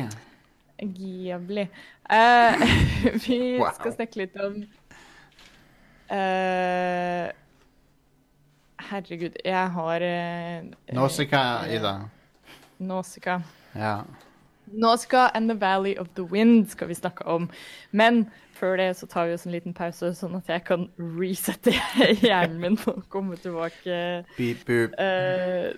[0.79, 1.67] Ghibli.
[2.09, 2.53] Eh,
[3.27, 3.71] vi Wow.
[3.73, 4.59] skal snakke litt om
[6.11, 7.31] uh,
[8.85, 11.95] Herregud, jeg har uh, Nausicaa, Ida.
[12.77, 13.39] Nausicaa.
[13.75, 13.95] Ja.
[14.67, 17.49] Nausicaa and the Valley of the Wind skal vi snakke om.
[17.91, 21.73] Men før det så tar vi oss en liten pause, sånn at jeg kan resette
[22.25, 23.97] hjernen min og komme tilbake.
[24.37, 24.93] Beep, boop.
[24.99, 25.73] Uh,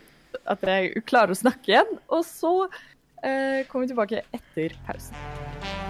[0.47, 1.95] at jeg klarer å snakke igjen.
[2.11, 5.86] Og så uh, kommer vi tilbake etter pausen.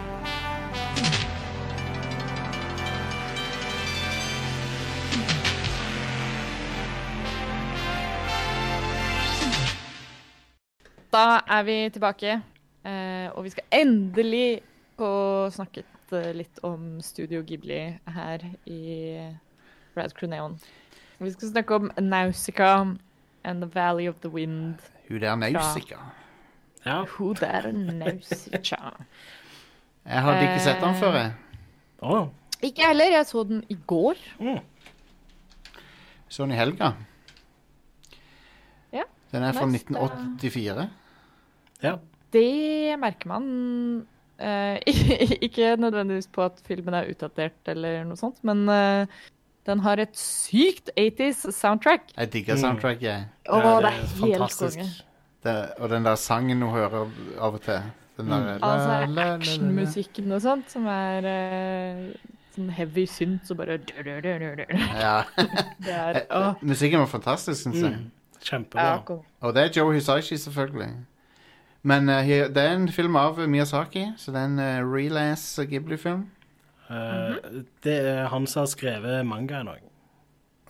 [11.17, 12.33] Da er vi tilbake,
[12.85, 14.59] eh, og vi skal endelig
[14.99, 15.07] få
[15.49, 17.79] snakket eh, litt om Studio Ghibli
[18.13, 18.81] her i
[19.95, 20.59] Brad Croneon.
[21.17, 22.83] Vi skal snakke om Nausicaa
[23.43, 24.83] and the Valley of the Wind.
[25.07, 26.11] Hun der Nausicaa.
[26.85, 26.99] Ja.
[27.15, 28.93] Hun der Nausicaa.
[30.13, 31.33] Jeg hadde ikke sett den før, jeg.
[31.99, 32.27] Oh.
[32.61, 33.09] Ikke jeg heller.
[33.11, 34.21] Jeg så den i går.
[36.29, 36.91] Så den i helga.
[38.93, 39.03] Ja,
[39.33, 39.83] Den er fra nice.
[39.83, 40.87] 1984.
[41.83, 41.97] ja.
[42.31, 44.05] Det merker man
[44.39, 44.79] eh,
[45.47, 49.05] Ikke nødvendigvis på at filmen er utdatert eller noe sånt, men eh,
[49.67, 52.11] den har et sykt 80s soundtrack.
[52.17, 52.61] Jeg digger Mm.
[52.61, 53.25] soundtrack, jeg.
[53.49, 54.77] Å, Ja, det er helt fantastisk.
[54.77, 55.03] konge.
[55.43, 57.09] Det, og den der sangen hun hører
[57.39, 57.81] av og til.
[58.17, 58.61] Den der, Mm.
[58.61, 62.13] la, Altså actionmusikken og sånt, som er eh,
[62.55, 63.79] sånn heavy synt, så bare
[64.97, 65.23] Ja.
[65.87, 67.91] Er Musikken var fantastisk, syns jeg.
[67.91, 68.11] Mm.
[68.33, 69.03] ja, Kjempebra.
[69.05, 69.23] konge.
[69.41, 70.89] Og det er Joe Hisaishi, selvfølgelig.
[71.87, 76.25] Men eh, det er en film av Miyazaki, så det er en uh, real-ass Ghibli-film.
[76.89, 77.35] Eh,
[77.83, 79.83] det er han som har skrevet mangaen òg.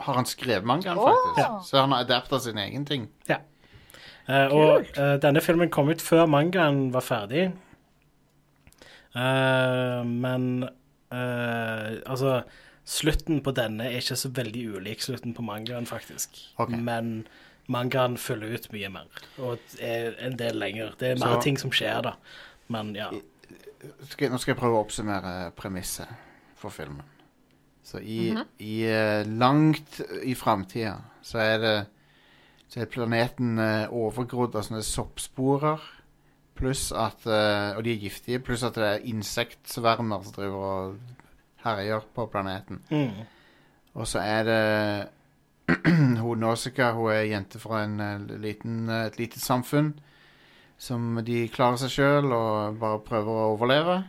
[0.01, 1.09] Har han skrevet mangaen, Åh!
[1.09, 1.39] faktisk?
[1.41, 1.59] Ja.
[1.65, 3.07] Så han har adapta sin egen ting?
[3.29, 7.49] Eh, og eh, denne filmen kom ut før mangaen var ferdig.
[9.15, 10.63] Eh, men
[11.13, 12.41] eh, altså
[12.87, 16.37] Slutten på denne er ikke så veldig ulik slutten på mangaen, faktisk.
[16.55, 16.69] Ok.
[16.71, 17.25] Men
[17.67, 20.95] mangaen følger ut mye mer og er en del lenger.
[20.99, 22.13] Det er mer Så- ting som skjer, da.
[22.67, 23.09] Men ja.
[24.09, 26.07] Skal, nå skal jeg prøve å oppsummere premisset
[26.55, 27.03] for filmen.
[27.83, 31.77] Så i, i eh, langt i framtida så er det
[32.67, 35.83] så er planeten uh, overgrodd av sånne soppsporer.
[36.57, 38.41] Pluss at eh, Og de er giftige.
[38.43, 40.97] Pluss at det er insektsvermer som driver og
[41.63, 42.81] herjer på planeten.
[42.91, 43.23] Mm.
[43.97, 44.57] Og så er det
[46.23, 49.93] hun Nausicaa, hun er jente fra en, eh, liten, eh, et lite samfunn.
[50.79, 54.03] Som de klarer seg sjøl og bare prøver å overleve.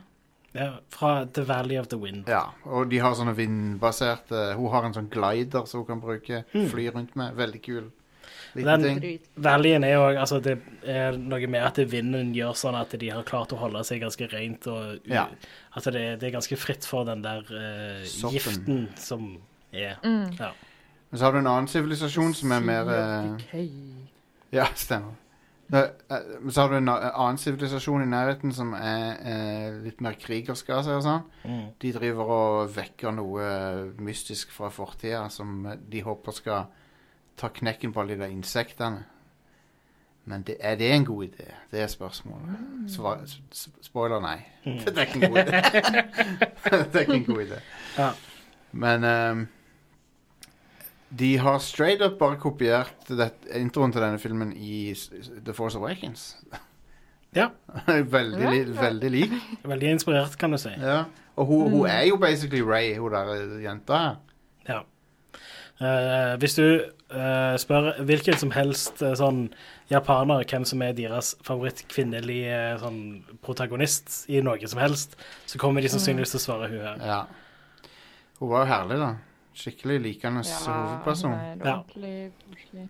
[0.55, 0.73] ja.
[0.93, 2.29] Fra The Valley of the Wind.
[2.29, 6.45] Ja, Og de har sånne vindbaserte Hun har en sånn glider som hun kan bruke.
[6.53, 6.69] Mm.
[6.69, 7.35] Fly rundt med.
[7.37, 7.91] Veldig kul.
[8.55, 9.19] Liten Den- ting.
[9.37, 13.23] Valjen er jo altså det er noe med at vinden gjør sånn at de har
[13.25, 14.67] klart å holde seg ganske rent.
[14.67, 15.27] og Ja.
[15.75, 18.35] Altså det, det er ganske fritt for den der eh, Soppen.
[18.39, 19.39] giften som
[19.73, 20.37] er Mm.
[20.39, 20.53] ja.
[21.11, 23.65] Men så har du en annen sivilisasjon som er mer eh,
[24.53, 25.15] Ja, stemmer.
[25.73, 25.87] Eh,
[26.41, 30.17] Men så har du en a- annen sivilisasjon i nærheten som er eh, litt mer
[30.21, 31.25] krigersk av seg og sånn.
[31.45, 31.67] Mm.
[31.81, 36.67] De driver og vekker noe eh, mystisk fra fortida som eh, de håper skal
[37.39, 39.05] ta knekken på alle de der insektene.
[40.29, 41.45] Men det, er det en god idé?
[41.73, 42.57] Det er spørsmålet.
[42.93, 44.39] Svar, s- s- spoiler nei.
[44.85, 45.61] Det er ikke en god idé.
[46.93, 47.61] det er ikke en god idé.
[47.97, 48.11] Ja.
[48.73, 49.47] Men ehm,
[51.11, 54.95] de har straight up bare kopiert det, introen til denne filmen i
[55.45, 56.35] The Force Awakens.
[57.37, 57.51] Ja.
[58.17, 59.33] veldig, li, veldig lik.
[59.69, 60.71] Veldig inspirert, kan du si.
[60.81, 61.03] Ja.
[61.37, 64.15] Og hun, hun er jo basically Ray, hun der eh, jenta her.
[64.69, 64.79] Ja.
[65.79, 66.65] Uh, hvis du
[67.15, 69.45] uh, spør hvilken som helst uh, sånn
[69.93, 72.99] japaner hvem som er deres favoritt-kvinnelige sånn
[73.45, 75.15] protagonist i noe som helst,
[75.47, 77.07] så kommer de sannsynligvis til å svare hun her.
[77.13, 77.21] Ja.
[78.41, 79.13] Hun var jo herlig, da.
[79.59, 81.33] Skikkelig likende hovedperson.
[81.35, 81.77] hun er Ja.
[81.79, 82.89] ordentlig koselig.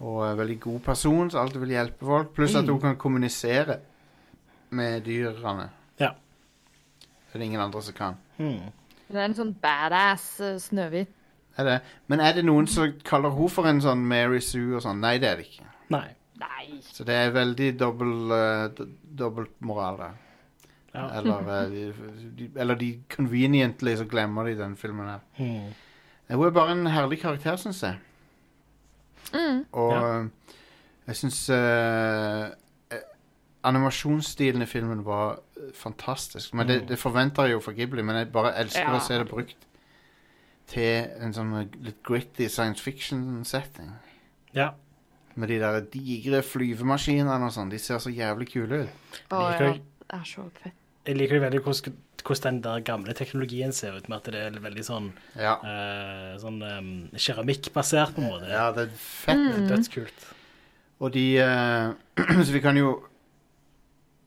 [0.00, 2.34] Og er veldig god person så alltid vil hjelpe folk.
[2.34, 3.78] Pluss at hun kan kommunisere
[4.70, 5.70] med dyrene.
[5.98, 6.12] Ja.
[7.00, 8.14] Det er det ingen andre som kan.
[8.36, 8.60] Hmm.
[9.08, 11.08] Hun er en sånn badass uh, Snøhvit.
[11.58, 11.80] Er det?
[12.06, 15.00] Men er det noen som kaller hun for en sånn Mary Sue og sånn?
[15.02, 15.66] Nei, det er det ikke.
[15.90, 16.06] Nei.
[16.38, 16.78] Nei.
[16.86, 18.86] Så det er veldig dobbeltmoral uh,
[19.18, 19.50] dobbelt
[19.98, 20.12] der.
[20.94, 21.08] Ja.
[21.18, 21.92] Eller, eh, de,
[22.38, 25.20] de, eller de conveniently så glemmer de den filmen her.
[25.36, 25.72] Hmm.
[26.28, 27.98] Eh, Hun er bare en herlig karakter, syns jeg.
[29.34, 29.64] Mm.
[29.72, 30.20] Og Ja.
[30.20, 30.28] eh,
[31.06, 32.44] jeg syns eh,
[32.90, 33.04] eh,
[33.68, 35.38] animasjonsstilen i filmen var
[35.74, 36.54] fantastisk.
[36.54, 36.88] Men det, Mm.
[36.88, 38.96] det forventer jeg jo for Ghibli, men jeg bare elsker Ja.
[38.98, 39.56] å se det brukt
[40.66, 43.92] til en sånn litt gritty science fiction-setting.
[44.54, 44.70] Ja.
[45.34, 47.70] Med de der digre flyvemaskinene og sånn.
[47.70, 48.88] De ser så jævlig kule ut.
[49.30, 49.58] Å ja.
[49.72, 50.72] Det er så fett.
[51.08, 54.40] Jeg liker jo veldig hvordan, hvordan den der gamle teknologien ser ut, med at det
[54.44, 55.06] er veldig sånn,
[55.40, 58.50] Ja, uh, sånn um, keramikkbasert, på en måte.
[58.52, 59.40] ja det er fett.
[59.40, 59.70] Mm.
[59.70, 60.26] Dødskult.
[61.00, 61.94] Og de uh,
[62.44, 62.98] Så vi kan jo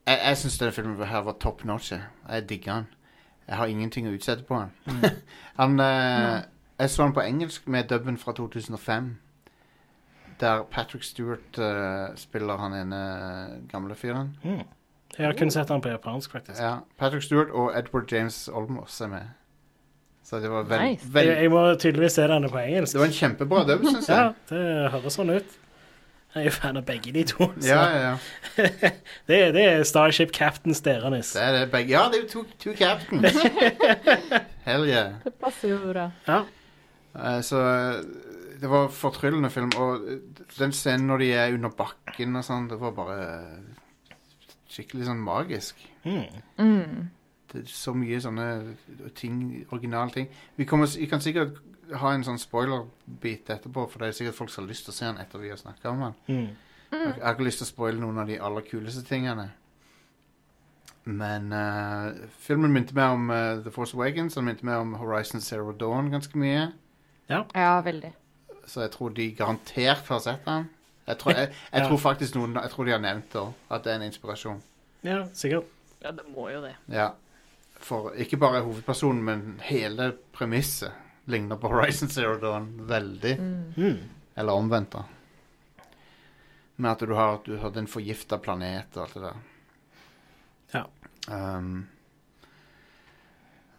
[0.08, 1.92] Jeg, jeg syns denne filmen her var top notch.
[1.92, 2.50] jeg.
[2.50, 2.90] Digger den.
[3.46, 5.06] Jeg har ingenting å utsette på den.
[5.62, 6.42] han eh,
[6.80, 9.12] Jeg så den på engelsk med dubben fra 2005.
[10.42, 11.60] Der Patrick Stewart
[12.18, 13.02] spiller han ene
[13.70, 14.34] gamle fyren.
[14.42, 14.64] Hmm.
[15.18, 16.60] Jeg har kun sett den på japansk, faktisk.
[16.62, 19.32] Ja, Patrick Stewart og Edward James Olmos er med.
[20.24, 20.92] Så det var veldig...
[20.94, 21.10] Nice.
[21.14, 22.94] vel, Jeg, jeg må tydeligvis se denne på engelsk.
[22.96, 24.34] Det var en kjempebra dub, syns Ja, jeg.
[24.54, 25.58] det høres sånn ut.
[26.32, 27.48] Jeg er jo fan av begge de to.
[27.60, 28.70] Så Ja, ja, ja.
[29.28, 31.34] det, er- det er Starship Captains deres.
[31.36, 31.92] Det er det begge.
[31.92, 33.36] Ja, det er jo to, to captains.
[34.70, 35.18] Hell yeah.
[35.26, 36.08] Det passer jo bra.
[36.30, 36.40] Ja.
[37.18, 38.00] Uh, Så eh,
[38.62, 39.72] det var fortryllende film.
[39.76, 40.08] Og
[40.58, 43.20] den scenen når de er under bakken og sånn, det var bare
[44.72, 45.82] skikkelig sånn magisk.
[46.06, 47.10] Mm.
[47.52, 48.48] Det er så mye sånne
[49.18, 50.30] ting, originale ting.
[50.56, 51.60] Vi, kommer, vi kan sikkert
[52.00, 54.98] ha en sånn spoiler-bit etterpå, for det er sikkert folk som har lyst til å
[54.98, 56.20] se den etter vi har snakka om den.
[56.28, 56.46] Mm.
[56.92, 59.50] Jeg, jeg har ikke lyst til å spoile noen av de aller kuleste tingene.
[61.04, 64.38] Men uh, filmen minte meg om uh, The Force Awakens.
[64.38, 66.68] Den minte meg om Horizon Zero Dawn ganske mye.
[67.32, 68.12] Ja, veldig.
[68.70, 70.70] Så jeg tror de garantert har sett den.
[71.08, 71.88] Jeg tror, jeg, jeg Ja.
[71.88, 74.62] tror faktisk noen Jeg tror de har nevnt det, at det er en inspirasjon.
[75.04, 75.66] Ja, sikkert.
[76.04, 76.76] Ja, det må jo det.
[76.90, 77.10] Ja.
[77.82, 80.92] For ikke bare hovedpersonen, men hele premisset
[81.28, 83.36] ligner på Horizon Zero Dawn veldig.
[83.78, 83.98] Mm.
[84.38, 85.04] Eller omvendt, da.
[86.78, 89.42] Med at du har, du har den forgifta planet og alt det der.
[90.74, 90.84] Ja.
[91.58, 91.88] Um,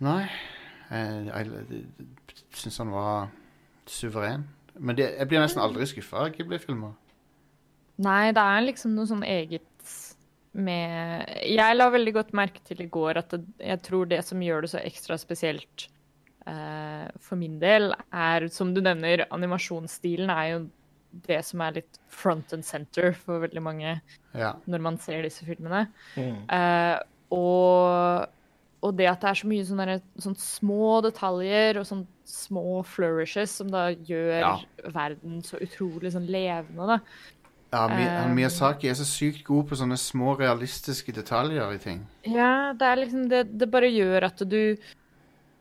[0.03, 0.29] nei
[0.91, 3.31] Jeg, jeg, jeg syns han var
[3.89, 4.45] suveren.
[4.79, 6.93] Men det, jeg blir nesten aldri skuffa av Ghibli-filmer.
[7.99, 9.63] Nei, det er liksom noe sånn eget
[10.53, 14.41] med Jeg la veldig godt merke til i går at det, jeg tror det som
[14.45, 15.87] gjør det så ekstra spesielt
[16.47, 20.61] uh, for min del, er som du nevner, animasjonsstilen er jo
[21.29, 23.95] det som er litt front and center for veldig mange
[24.37, 24.55] Ja.
[24.67, 25.87] når man ser disse filmene.
[26.17, 26.39] Mm.
[26.49, 27.01] Uh,
[27.33, 28.29] og,
[28.83, 32.81] og det at det er så mye sånne, der- sånn små detaljer og sånne små
[32.89, 34.55] flourishes som da gjør Ja.
[34.89, 36.99] verden så utrolig sånn levende, da.
[37.73, 42.03] Ja Mi, Um, Miyazaki er så sykt god på sånne små, realistiske detaljer i ting.
[42.29, 44.77] Ja, det er liksom det, det bare gjør at du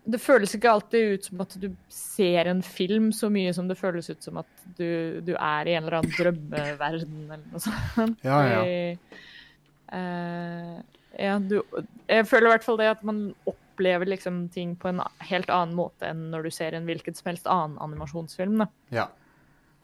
[0.02, 3.78] Det føles ikke alltid ut som at du ser en film så mye som det
[3.78, 8.18] føles ut som at du, du er i en eller annen drømmeverden eller noe sånt.
[8.26, 8.64] Ja, ja.
[8.64, 9.20] Fordi,
[9.94, 11.62] uh, ja, du
[12.10, 15.78] Jeg føler i hvert fall det at man opplever liksom ting på en helt annen
[15.78, 18.58] måte enn når du ser en hvilken som helst annen animasjonsfilm.
[18.66, 18.72] Da.
[18.92, 19.08] Ja.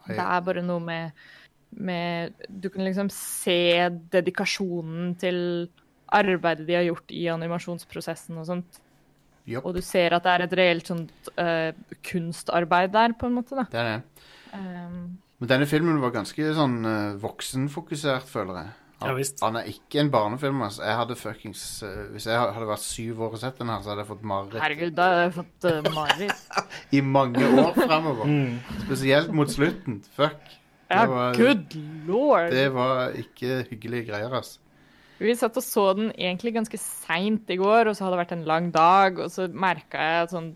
[0.08, 1.28] Det er bare noe med,
[1.72, 5.70] med Du kan liksom se dedikasjonen til
[6.08, 8.80] arbeidet de har gjort i animasjonsprosessen og sånt.
[9.48, 9.64] Yep.
[9.64, 11.72] Og du ser at det er et reelt sånt uh,
[12.04, 13.56] kunstarbeid der, på en måte.
[13.56, 13.68] da.
[13.72, 14.26] det er det.
[14.54, 18.74] Um, Men denne filmen var ganske sånn uh, voksenfokusert, føler jeg.
[18.98, 19.42] Han, Ja, visst.
[19.46, 20.62] han er ikke en barnefilm.
[20.66, 20.82] Altså.
[20.84, 23.92] Jeg hadde fuckings uh, Hvis jeg hadde vært syv år og sett den her, så
[23.94, 26.48] hadde jeg fått mareritt herregud, da hadde jeg fått uh, mareritt.
[26.98, 28.26] i mange år fremover.
[28.38, 28.58] Mm.
[28.88, 30.02] Spesielt mot slutten.
[30.18, 30.56] Fuck.
[30.90, 31.76] Var- good
[32.08, 32.52] lord!
[32.52, 34.60] Det var ikke hyggelige greier, altså.
[35.20, 38.36] Vi satt og så den egentlig ganske seint i går, og så hadde det vært
[38.38, 39.18] en lang dag.
[39.26, 40.52] Og så merka jeg at sånn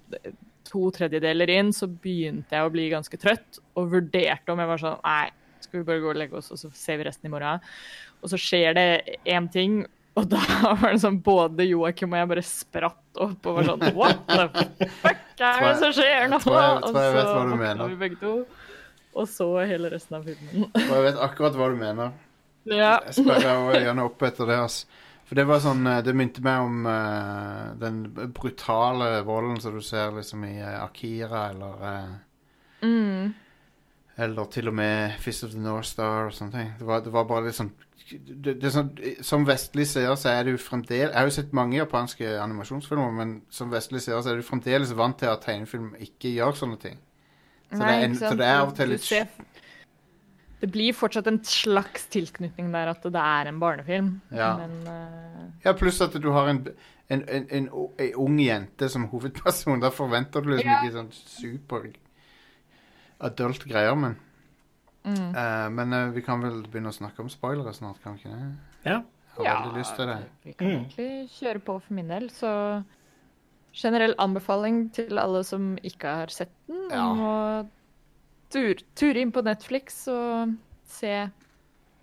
[0.70, 4.78] to tredjedeler inn så begynte jeg å bli ganske trøtt, og vurderte om jeg var
[4.84, 5.32] sånn Nei,
[5.66, 7.60] skal vi bare gå og legge oss, og så ser vi resten i morgen?
[8.22, 8.86] Og så skjer det
[9.26, 9.82] én ting,
[10.16, 10.40] og da
[10.84, 14.88] var det sånn både Joakim og jeg bare spratt opp og var sånn What the
[15.02, 16.38] fuck er det som skjer nå?
[16.44, 17.96] tror jeg- Og tror jeg vet hva du mener.
[19.14, 20.68] Og så hele resten av filmen.
[20.72, 22.12] Og jeg vet akkurat hva du mener.
[22.70, 22.98] Ja.
[23.08, 24.60] Jeg sperra jo gjerne opp etter det.
[24.64, 24.84] ass.
[25.26, 28.04] For det var sånn eh, Det minte meg om uh, den
[28.36, 32.20] brutale volden som du ser liksom i uh, Akira eller uh,
[32.82, 33.34] Mm.
[34.18, 36.72] Eller til og med Fist of the North Star og sånne ting.
[36.80, 37.72] Det var, det var bare litt sånn
[38.12, 38.90] det, det sånn,
[39.24, 43.36] Som vestlig seer så er du fremdeles Jeg har jo sett mange japanske animasjonsfilmer, men
[43.54, 46.98] som vestlig seer så er du fremdeles vant til at tegnefilm ikke gjør sånne ting.
[47.72, 49.28] Så det er en- så det er av og til litt- ser-
[50.62, 54.58] Det blir fortsatt en slags tilknytning der at det er en barnefilm, Ja.
[54.58, 55.48] men uh...
[55.66, 56.68] Ja, pluss at du har en,
[57.10, 59.80] en, en, en, en ung jente som hovedperson.
[59.82, 60.82] Da forventer du liksom Ja.
[60.84, 61.88] ikke sånn super
[63.20, 64.16] adult greier, men
[65.06, 65.36] mm.
[65.36, 68.38] uh, Men uh, vi kan vel begynne å snakke om spoilere snart, kan vi ikke
[68.38, 68.52] det?
[68.86, 69.02] Ja.
[69.42, 70.18] Jeg har veldig lyst til det.
[70.44, 70.74] Vi kan Mm.
[70.86, 72.84] egentlig kjøre på for min del, så
[73.74, 77.06] generell anbefaling til alle som ikke har sett den, Ja.
[77.12, 77.68] om å
[78.52, 80.56] tur, ture inn på Netflix og
[80.86, 81.30] se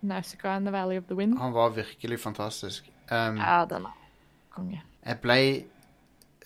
[0.01, 1.37] Nausicaa and the Valley of the Wind.
[1.37, 2.89] Han var virkelig fantastisk.
[3.11, 3.97] Um, Ja, den er
[4.55, 4.81] konge.
[5.05, 5.65] Jeg ble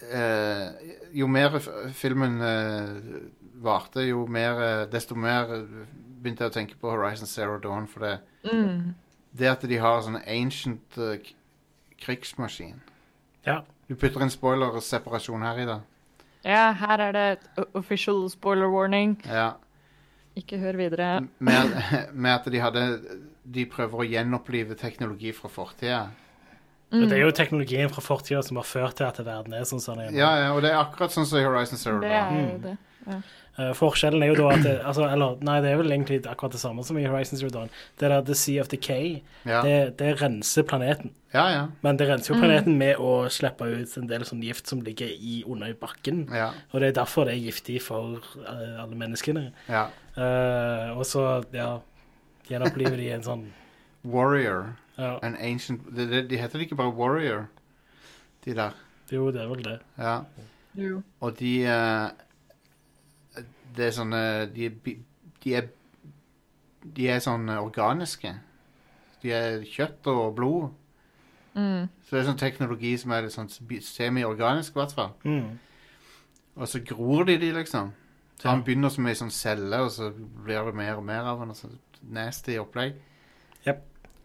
[0.03, 0.73] Uh,
[1.13, 1.59] Jo mer
[1.93, 3.21] filmen uh,
[3.63, 5.45] varte, jo mer uh, Desto mer
[6.21, 7.87] begynte jeg å tenke på Horizon Zero Dawn.
[7.87, 8.95] For det, Mm.
[9.37, 10.97] det at de har sånn ancient
[12.01, 12.81] krigsmaskin
[13.45, 13.61] Ja.
[13.93, 15.81] Du putter en spoiler-separasjon her i det.
[16.43, 19.19] Ja, her er det et official spoiler warning.
[19.27, 19.51] Ja.
[20.35, 21.09] Ikke hør videre.
[21.37, 21.75] Med,
[22.25, 22.83] med at de hadde
[23.43, 26.07] De prøver å gjenopplive teknologi fra fortida.
[26.89, 27.05] Mm.
[27.09, 29.99] Det er jo teknologien fra fortida som har ført til at verden er sånn som
[29.99, 30.17] den er.
[30.17, 32.75] Ja, ja, og det er akkurat sånn som Horizon Zero Det er jo det.
[33.57, 36.51] Eh, forskjellen er jo da at det, altså, Eller, nei, det er vel egentlig akkurat
[36.55, 37.69] det samme som i Horizon Zero Dawn.
[37.99, 39.61] Det der The Sea of Decay, Ja.
[39.61, 41.11] det, det renser planeten.
[41.33, 41.67] ja, ja.
[41.83, 45.05] Men det renser jo planeten med å slippe ut en del sånn gift som ligger
[45.07, 46.27] i, under i bakken.
[46.33, 49.51] ja, Og det er derfor det er giftig for uh, alle menneskene.
[49.69, 49.87] ja.
[50.17, 51.79] Eh, og så, ja
[52.49, 53.45] Gjenoppliver de en sånn
[54.05, 54.75] Warrior.
[54.97, 57.47] Ja, En ancient De, de, de heter ikke bare Warrior,
[58.45, 58.73] de der.
[59.09, 59.79] jo, det er vel det.
[59.97, 60.19] Ja.
[60.75, 61.01] Jo.
[61.21, 62.09] Og de eh,
[63.73, 64.21] Det er sånne
[64.53, 64.69] De
[65.43, 65.67] de er,
[66.95, 68.31] de er sånn organiske.
[69.23, 70.69] De er kjøtt og blod.
[71.53, 71.89] Mm.
[72.03, 75.11] Så det er sånn teknologi som er sånn semi-organisk, i hvert fall.
[75.27, 75.59] Mm.
[76.55, 77.91] Og så gror de de, liksom.
[78.39, 81.43] Så han begynner som ei sånn celle, og så blir det mer og mer av
[81.43, 81.53] han.
[81.53, 81.71] Og så
[82.13, 82.97] nasty opplegg.
[83.67, 83.83] Jep.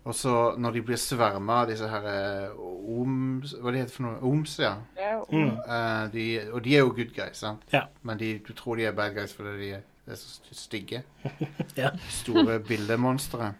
[0.08, 2.60] Og så når de blir sverma av disse her eh,
[2.96, 3.52] oms...
[3.60, 4.20] Hva det heter for noe?
[4.24, 4.74] Oms, ja.
[4.96, 5.50] Ja, Mm.
[5.60, 6.22] uh, de,
[6.54, 7.66] og de er jo good guys, sant?
[7.74, 7.82] Ja.
[8.02, 11.02] Men de, du tror de er bad guys fordi de er, de er så stygge.
[11.76, 11.90] Ja.
[12.08, 13.50] Store bildemonstre.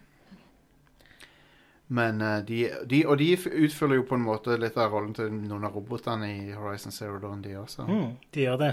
[1.87, 3.31] Men uh, de, de Og de
[3.65, 7.19] utfyller jo på en måte litt av rollen til noen av robotene i Horizon Zero
[7.21, 7.85] Dawn, de også.
[7.89, 8.71] Mm, de gjør det.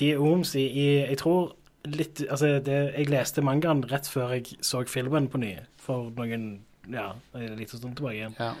[0.00, 1.54] De er oms i, i Jeg tror
[1.86, 6.60] litt Altså, det, jeg leste mangaen rett før jeg så filmen på ny, for noen
[6.90, 8.34] Ja, en liten stund tilbake igjen.
[8.40, 8.54] Ja.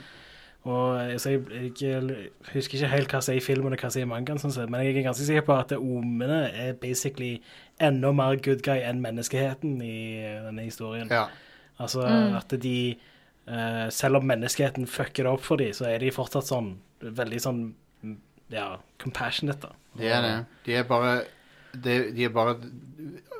[0.68, 3.88] Og eh, så jeg, jeg husker ikke helt hva som er i filmen og hva
[3.90, 6.74] som er i mangaen, sånn sett, men jeg er ganske sikker på at omene er
[6.82, 7.38] basically
[7.80, 11.08] enda mer good guy enn menneskeheten i eh, denne historien.
[11.10, 11.28] ja.
[11.78, 12.32] Altså Mm.
[12.34, 12.96] at de
[13.46, 17.38] uh, Selv om menneskeheten fucker det opp for dem, så er de fortsatt sånn veldig
[17.40, 17.60] sånn
[18.50, 19.76] ja, compassionate, da.
[19.94, 20.32] De er det.
[20.66, 21.12] De er bare
[21.74, 22.56] De, de er bare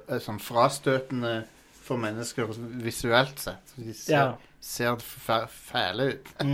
[0.09, 1.45] eh, sånn frastøtende
[1.89, 2.51] for mennesker
[2.85, 3.73] visuelt sett.
[3.77, 4.37] De ser, Ja.
[4.61, 6.33] ser fæ- fæle ut.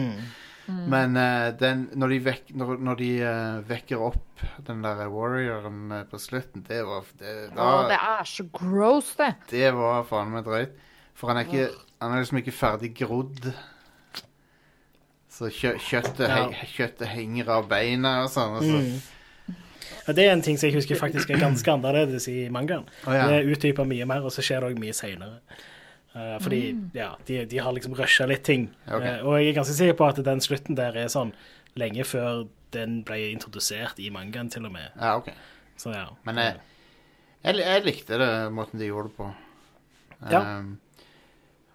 [0.64, 0.88] Mm.
[0.88, 5.90] Men eh, den, når de, vek, når, når de eh, vekker opp den der warrioren
[5.92, 9.28] eh, på slutten, det var det, da, Å, det er så gross, det.
[9.50, 10.72] det var faen meg drøyt.
[11.12, 11.66] For han er, ikke,
[12.00, 13.50] han er liksom ikke ferdig grodd.
[15.34, 16.48] Så kjø, kjøttet, Ja.
[16.48, 18.56] he, kjøttet henger av beina og sånn.
[18.56, 19.00] Og så, Mm.
[20.06, 22.84] Ja, det er en ting som jeg husker faktisk er ganske annerledes i mangaen.
[23.06, 23.28] Oh, ja.
[23.30, 25.40] Det er utdypa mye mer, og så skjer det òg mye seinere.
[26.44, 28.68] fordi ja, de, de har liksom rusha litt ting.
[28.86, 28.98] Okay.
[28.98, 29.06] ok.
[29.08, 31.32] Eh, og jeg er ganske sikker på at den slutten der er sånn
[31.80, 32.44] lenge før
[32.74, 34.92] den ble introdusert i mangaen, til og med.
[34.94, 35.32] Ja, ok.
[35.80, 36.06] Så ja.
[36.26, 36.60] Men jeg,
[37.42, 39.30] jeg, jeg likte det, måten de gjorde det på.
[40.30, 40.40] Ja.
[40.58, 40.76] Um,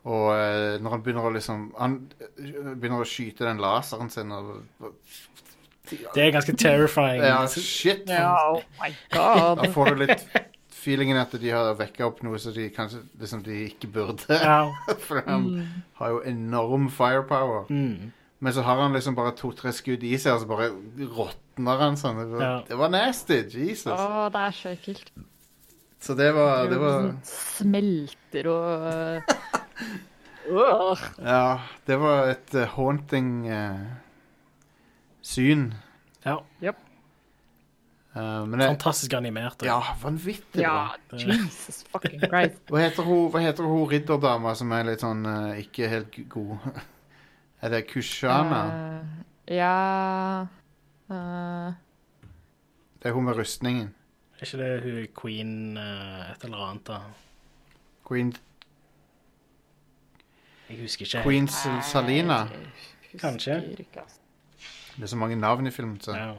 [0.10, 4.32] og eh, når han begynner å liksom Han eh, begynner å skyte den laseren sin
[4.32, 4.62] og
[6.16, 7.24] Det er ganske terrifying.
[7.24, 8.06] Ja, shit!
[8.10, 9.64] Ja, oh my god.
[9.64, 10.24] Da får du litt
[10.80, 14.28] feelingen at de har vekka opp noe som de kanskje liksom de ikke burde.
[14.40, 14.62] Ja.
[15.08, 15.50] For han
[16.00, 17.66] har jo enorm firepower.
[17.70, 18.12] Mm.
[18.40, 20.70] Men så har han liksom bare to-tre skudd i seg, og så bare
[21.18, 22.22] råtner han sånn.
[22.22, 22.54] Det var, Ja.
[22.70, 23.42] det var nasty.
[23.52, 23.92] Jesus.
[23.92, 25.12] Å, det er så ekkelt.
[26.00, 29.34] Så det var, det var Smelter og
[30.50, 31.02] Åh.
[31.20, 33.82] Ja, det var et eh, haunting eh,
[35.30, 35.70] syn.
[36.26, 36.38] ja.
[38.16, 39.62] Eh, men det, Fantastisk animert.
[39.64, 41.20] ja, vanvittig Ja, bra.
[41.20, 42.64] Jesus fucking Christ.
[42.72, 46.58] Hva heter hun, hva heter hun ridderdama som er litt sånn uh, ikke helt god?
[47.62, 48.64] er det Kushana?
[48.66, 50.48] Uh, ja
[51.10, 51.70] eh,
[53.00, 53.94] det er hun med rustningen.
[54.40, 57.00] Er ikke det hun queen eh, et eller annet, da?
[58.10, 58.34] Queen,
[60.70, 61.24] Jeg husker ikke.
[61.26, 62.42] Queen Sal- Salina.
[62.50, 63.62] husker Kanskje.
[65.00, 66.32] Det er så mange navn i filmen, så Ja.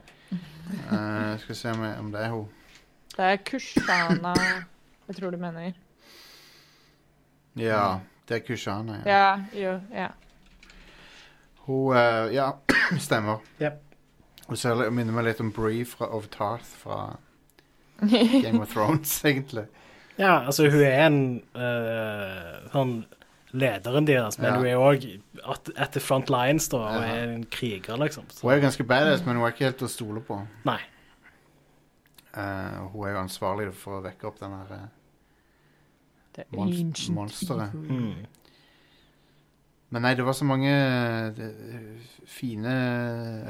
[0.70, 2.48] Uh, skal vi se om, om det er hun.
[3.16, 4.34] Det er Kushana
[5.08, 5.72] jeg tror du mener.
[7.56, 7.98] Ja,
[8.28, 9.00] det er Kushana.
[9.06, 9.10] Ja.
[9.10, 10.06] Ja, jo, ja.
[11.54, 12.50] Hun uh, Ja,
[12.98, 13.38] stemmer.
[13.62, 13.80] Yep.
[14.46, 17.16] Hun ser, minner meg litt om Bree fra, of Tarth fra
[18.44, 19.66] Game of Thrones, egentlig.
[20.18, 21.20] ja, altså hun er en
[21.56, 22.94] uh, sånn
[23.52, 24.56] lederen deres, men Ja.
[24.56, 25.20] hun er òg
[25.76, 27.14] at, the front lines, da, og Ja.
[27.14, 28.24] er en kriger, liksom.
[28.30, 30.46] Så, Hun er ganske badass, men hun er ikke helt til å stole på.
[30.64, 30.80] nei.
[32.36, 34.88] Eh, hun er jo ansvarlig for å vekke opp den her
[36.38, 37.72] eh, monst monsteret.
[37.74, 38.26] Mm.
[39.90, 40.70] Men nei, det var så mange
[41.34, 41.48] det,
[42.30, 42.70] fine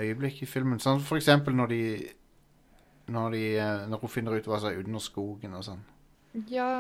[0.01, 0.79] øyeblikk i filmen.
[0.81, 1.83] Sånn for eksempel når de
[3.11, 5.81] når, de, eh, når hun finner ut hva som er under skogen og sånn.
[6.49, 6.71] Ja.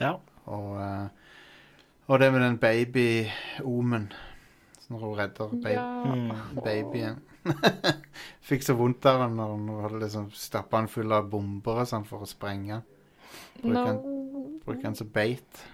[0.00, 0.12] Ja.
[0.46, 1.08] Og, eh,
[2.08, 4.08] og det med den baby-omen.
[4.88, 5.86] Når hun redder baby, ja.
[6.06, 6.60] Mm.
[6.62, 7.16] babyen.
[8.46, 11.88] Fikk så vondt av den når hun hadde liksom stappa den full av bomber og
[11.90, 12.82] sånn for å sprenge.
[13.62, 13.98] Bruker den,
[14.66, 14.76] No.
[14.82, 15.64] den som beit.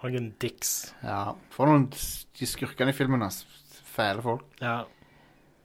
[0.00, 0.92] Noen dicks.
[1.02, 1.34] Ja.
[1.52, 3.42] For noen de skurkene i filmen, ass.
[3.90, 4.46] Fæle folk.
[4.62, 4.84] Ja.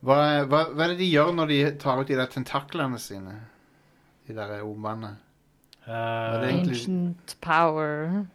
[0.06, 0.18] Hva,
[0.50, 3.38] hva, hva er det de gjør når de tar ut de der tentaklene sine?
[4.28, 5.16] De der omene.
[5.86, 8.26] Uh, egentlig- Ancient power.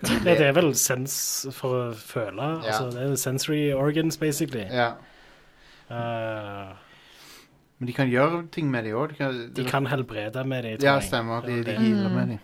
[0.00, 2.42] Det, det er vel sens for å føle.
[2.64, 2.72] Ja.
[2.72, 4.66] Altså, det er sensory organs, basically.
[4.70, 4.90] Ja.
[5.90, 6.74] Uh,
[7.78, 9.16] Men de kan gjøre ting med det òg.
[9.18, 11.40] De de kan helbrede med det, Ja, stemmer.
[11.46, 12.38] De, de Det- healer med de.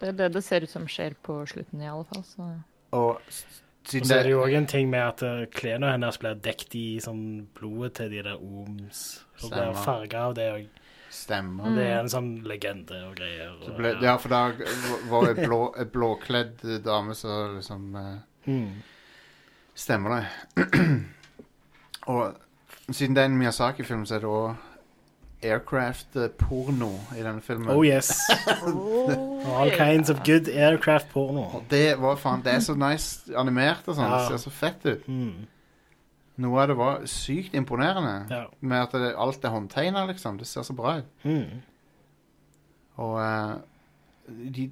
[0.00, 2.24] Det er det det ser ut som skjer på slutten, i alle fall.
[2.24, 2.62] Så.
[2.92, 3.20] Og
[3.84, 6.74] Og så er det jo òg en ting med at eh, klærne hennes blir dekt
[6.74, 9.24] i sånn blodet til de der oms.
[9.42, 10.66] Og blir farga av det òg.
[11.12, 11.74] Stemmer.
[11.76, 13.50] Det er en sånn legende og greier.
[13.58, 14.38] Og, ble, ja, for da
[15.10, 15.58] var det blå,
[15.92, 18.82] blåkledd dame som liksom eh, Mm.
[19.78, 20.66] Stemmer det.
[22.10, 22.34] Og
[22.90, 24.56] siden det er en Miyazaki-film, så er det òg
[25.42, 27.70] aircraft-porno i denne filmen.
[27.70, 28.10] Oh yes.
[29.56, 31.62] All kinds of good aircraft porno.
[31.70, 34.10] Det var faen Det er så nice animert og sånn.
[34.10, 34.18] Ja.
[34.18, 35.08] Det ser så fett ut.
[35.08, 35.46] Mm.
[36.40, 38.14] Noe av det var sykt imponerende.
[38.32, 38.44] Ja.
[38.60, 40.38] Med at det, alt er håndtegna, liksom.
[40.40, 41.10] Det ser så bra ut.
[41.28, 41.60] Mm.
[43.02, 43.56] Og eh,
[44.56, 44.70] de,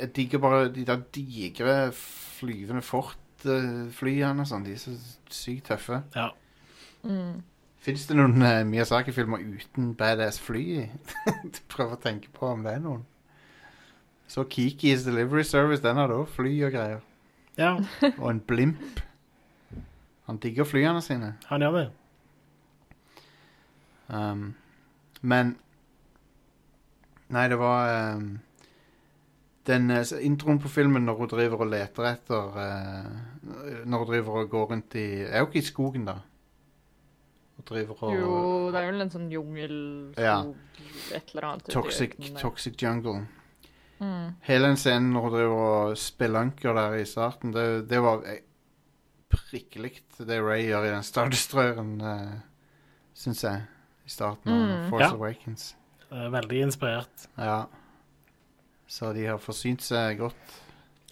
[0.00, 4.66] jeg digger bare de der digre flyvende Fort-flyene og sånn.
[4.66, 4.96] De er så
[5.32, 6.02] sykt tøffe.
[6.16, 6.30] ja.
[7.06, 7.42] Mm.
[7.86, 10.86] Fins det noen uh, Miyazaki-filmer uten badass fly i?
[11.70, 13.04] Prøv å tenke på om det er noen.
[14.26, 17.04] Så Kiki's Delivery Service, den har da fly og greier.
[17.60, 17.76] ja,
[18.18, 18.98] Og en blimp.
[20.26, 21.34] Han digger flyene sine.
[21.46, 21.86] han gjør det.
[24.08, 24.54] Um,
[25.22, 25.56] men
[27.34, 28.36] Nei, det var um,
[29.66, 34.38] Den eh, introen på filmen når hun driver og leter etter uh, Når hun driver
[34.44, 36.20] og går rundt i Er jo ikke i skogen, da.
[37.56, 38.36] Hun driver og Jo,
[38.70, 40.38] det er vel en sånn jungelskog, Ja.
[41.16, 41.70] et eller annet.
[41.72, 43.26] Toxic, toxic Jungle.
[43.98, 44.36] Mm.
[44.44, 48.22] Hele den scenen når hun driver og spelunker der i starten, det, det var
[49.30, 52.38] eh, prikkelikt det Ray gjør i den Star Destroyeren, uh,
[53.14, 53.62] syns jeg.
[54.06, 54.90] I starten av Mm.
[54.90, 55.14] Force Ja.
[55.16, 55.74] Awakens.
[56.12, 57.26] Eh, Veldig inspirert.
[57.36, 57.66] Ja.
[58.86, 60.60] Så de har forsynt seg godt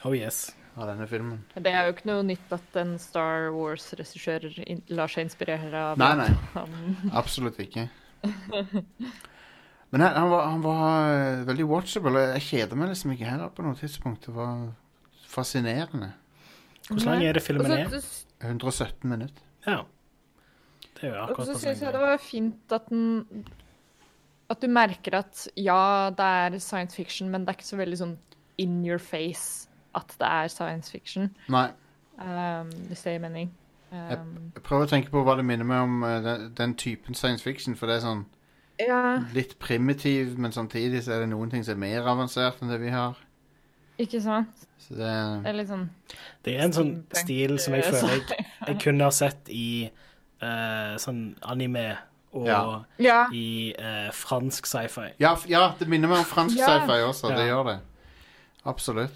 [0.04, 0.52] Oh yes.
[0.76, 1.40] av denne filmen.
[1.56, 4.46] Det er jo ikke noe nytt at en Star Wars-regissør
[4.94, 6.30] lar seg inspirere av Nei, nei.
[7.20, 7.88] Absolutt ikke.
[9.90, 12.18] Men han, han, var, han var eh, veldig watchable.
[12.34, 14.26] Jeg kjeder meg liksom ikke heller på noe tidspunkt.
[14.26, 14.72] Det var
[15.30, 16.12] fascinerende.
[16.89, 17.89] Hvor lang er det filmen er?
[17.89, 19.43] så- så- 117 minutter.
[19.66, 19.82] Ja.
[20.95, 23.47] Det er jo Og akkurat så syns jeg det var fint at den
[24.51, 27.99] At du merker at ja, det er science fiction, men det er ikke så veldig
[27.99, 28.18] sånn
[28.59, 31.30] in your face at det er science fiction.
[31.49, 31.70] Nei.
[32.18, 33.51] Um, hvis det gir mening.
[33.91, 37.14] Um, Jeg prøver å tenke på hva det minner meg om eh, den, den typen
[37.14, 38.24] science fiction, for det er sånn
[38.78, 42.68] ja, litt primitiv, men samtidig så er det noen ting som er mer avansert enn
[42.72, 43.16] det vi har.
[43.99, 44.66] Ikke sant?
[44.78, 45.11] Så det
[45.45, 45.88] Det er litt sånn
[46.45, 49.90] Det er en sånn stil som jeg føler jeg, jeg kunne ha sett i
[50.42, 51.97] uh, sånn anime
[52.34, 52.61] og Ja.
[52.99, 53.20] Ja.
[53.32, 55.12] i uh, fransk sci-fi.
[55.20, 56.66] ja, ja, det minner meg om fransk Ja.
[56.66, 57.28] sci-fi også.
[57.30, 57.55] Det Ja.
[57.55, 57.78] gjør det.
[58.66, 59.12] Absolutt.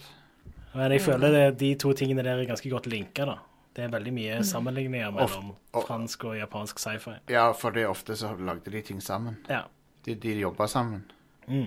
[0.75, 3.39] Men jeg føler det, de to tingene der er ganske godt linka, da.
[3.75, 7.17] Det er veldig mye sammenligninger mellom og- fransk og japansk sci-fi.
[7.29, 9.37] Ja, for det er ofte så lagde de ting sammen.
[9.49, 9.63] Ja.
[10.05, 11.05] De, de jobba sammen.
[11.49, 11.67] Mm.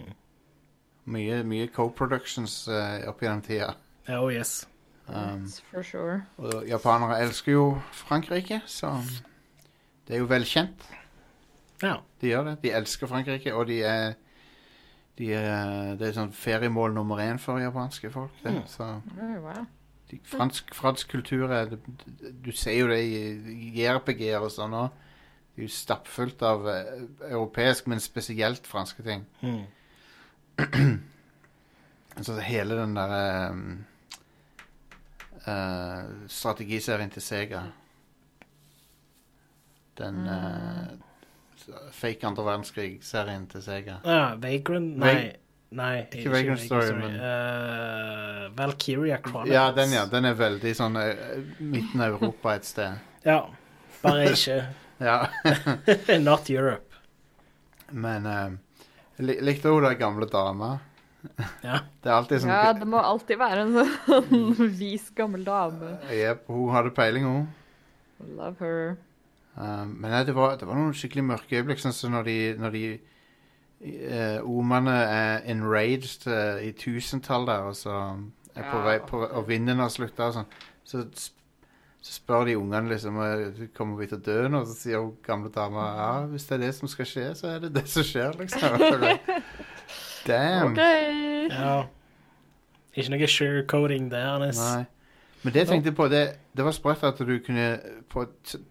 [1.06, 3.74] Mye, mye co-productions uh, opp gjennom tida.
[4.10, 4.68] Oh yes.
[5.08, 6.22] Um, For sure.
[6.38, 8.94] og japanere elsker jo Frankrike, så
[10.08, 10.86] det er jo velkjent.
[11.82, 11.96] Ja.
[12.22, 12.54] De gjør det.
[12.64, 14.14] De elsker Frankrike, og de er,
[15.18, 18.32] de er Det er sånn feriemål nummer én for japanske folk.
[18.44, 18.54] Det.
[18.54, 18.64] Mm.
[18.70, 18.88] Så
[19.18, 19.66] Oh, wow.
[20.12, 21.78] de, fransk, fransk kultur er du,
[22.46, 24.90] Du ser jo det i JRPG-er og sånn òg.
[25.56, 27.02] Det er jo stappfullt av eh,
[27.34, 29.26] europeisk, men spesielt franske ting.
[29.42, 29.64] Mm.
[32.18, 33.14] Altså hele den der
[33.52, 33.86] um,
[35.48, 37.62] uh, strategiserien til Sega
[39.98, 40.90] Den uh,
[41.94, 43.96] fake andre verdenskrig-serien til Sega.
[44.06, 45.14] Ja, Vagrant Nei.
[45.14, 45.38] Vag-
[45.72, 49.54] Nei, Ikke Vagrant Story, men- uh, Valkyria Chronicles.
[49.56, 50.02] Ja, den ja.
[50.12, 51.22] Den er veldig sånn eh,
[51.64, 52.98] midten av Europa et sted.
[53.24, 53.38] Ja,
[54.04, 54.58] bare ikke
[55.00, 55.20] Ja.
[56.28, 56.92] Not Europe.
[57.92, 58.50] Men eh,
[59.22, 60.74] likte hun der gamle dama.
[61.62, 61.80] Ja.
[62.02, 63.76] Det er alltid sånn Ja, det må alltid være en
[64.08, 65.96] sånn vis gammel dame.
[66.10, 66.48] Jepp.
[66.50, 67.48] hun hadde peiling, hun.
[68.38, 68.96] Love her.
[69.56, 72.38] Um, men nei, det, var, det var noen skikkelig mørke øyeblikk, sånn som når de,
[72.62, 72.84] når de
[73.84, 77.98] uh, Omene er enraged uh, i tusentall der, og så
[78.56, 78.86] er på Ja.
[78.86, 80.50] vei på, Og vinden har slutta og sånn.
[80.88, 81.04] Så,
[82.02, 83.18] så spør de ungene liksom
[83.78, 84.64] Kommer vi til å dø nå?
[84.66, 87.60] Så sier hun gamle dama ja, hvis det er det som skal skje, så er
[87.68, 89.04] det det som skjer, liksom.
[90.26, 90.74] Damn.
[90.74, 91.48] Okay.
[91.50, 91.76] ja.
[92.94, 94.40] Ikke noe sugarcoating der.
[94.42, 94.60] Nes.
[94.60, 94.84] Nei.
[95.42, 96.22] Men det jeg tenkte på, det,
[96.54, 97.80] det var sprøtt at du kunne
[98.12, 98.28] På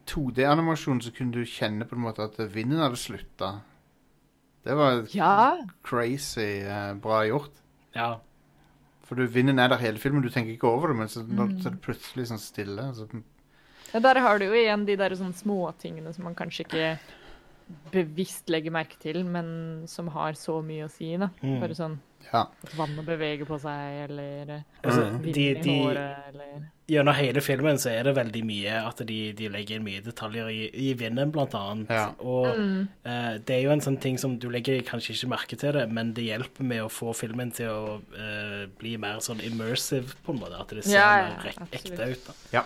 [0.07, 3.49] 2D-animasjon så kunne du kjenne på en måte at vinden hadde slutta.
[4.63, 5.57] Det var Ja.
[5.83, 7.63] crazy eh, bra gjort.
[7.97, 8.19] Ja.
[9.11, 11.49] For du, vinden er der hele filmen, du tenker ikke over det, men så, når,
[11.51, 11.61] Mm.
[11.61, 12.85] så er det plutselig sånn stille.
[12.95, 13.09] Så,
[13.93, 13.99] ja.
[14.07, 16.93] Der har du jo igjen de der sånn småtingene som man kanskje ikke
[17.91, 21.17] bevisst legger merke til, men som har så mye å si.
[21.19, 21.29] da.
[21.43, 21.59] Mm.
[21.61, 21.99] Bare sånn
[22.33, 22.43] ja.
[22.65, 25.23] at vannet beveger på seg, eller eh, Altså, Mm.
[25.23, 29.19] de, i de, håret, eller gjennom hele filmen så er det veldig mye at de,
[29.39, 31.91] de legger inn mye detaljer i, i vinden, blant annet.
[31.91, 32.07] Ja.
[32.19, 32.89] Og Mm.
[33.05, 35.87] eh, det er jo en sånn ting som du legger kanskje ikke merke til det,
[35.93, 40.33] men det hjelper med å få filmen til å eh, bli mer sånn immersive, på
[40.35, 40.61] en måte.
[40.61, 42.31] At det ser Ja, ja, mer ekte ut.
[42.53, 42.65] da.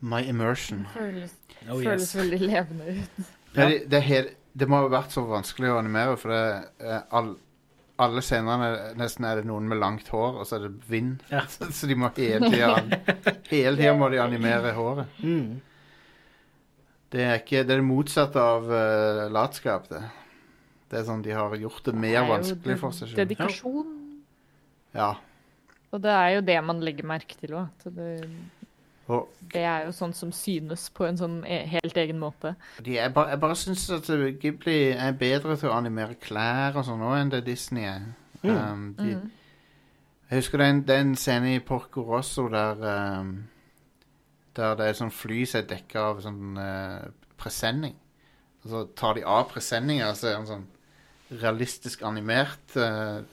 [0.00, 0.86] My immersion.
[0.94, 1.30] føles,
[1.70, 2.14] Oh, føles yes.
[2.16, 3.26] veldig levende ut.
[3.54, 3.68] Ja.
[3.68, 4.24] Det, det, her,
[4.58, 6.40] det må ha vært så vanskelig å animere, for det,
[6.82, 7.36] er all,
[8.00, 11.20] alle scenene nesten er det noen med langt hår, og så er det vind.
[11.32, 11.44] Ja.
[11.76, 12.72] så de må hele tida
[13.50, 15.20] Hele tida må de animere håret.
[15.20, 15.60] Mm.
[17.12, 20.00] Det er, ikke, det er det motsatte av uh, latskap, det.
[20.88, 23.20] Det er sånn De har gjort det mer det vanskelig for seg selv.
[23.20, 23.92] Dedikasjon.
[24.96, 25.12] Ja.
[25.92, 27.84] Og det er jo det man legger merke til òg.
[29.02, 32.54] Det, Og det er jo sånn som synes på en sånn e helt egen måte.
[32.84, 34.06] de er ba, jeg bare syns at
[34.40, 38.12] Ghibli er bedre til å animere klær og sånn enn det Disney er.
[38.42, 38.50] Mm.
[38.50, 39.30] Um, de, Mm.
[40.32, 42.78] Jeg husker det er en, det er en scene i Porco Rosso der
[43.20, 43.48] um,
[44.56, 47.94] Der det er sånn fly som er dekka av sånn uh, presenning.
[48.64, 50.66] Og så tar de av presenninga, og så er den sånn
[51.42, 52.76] realistisk animert.
[52.76, 53.24] Uh,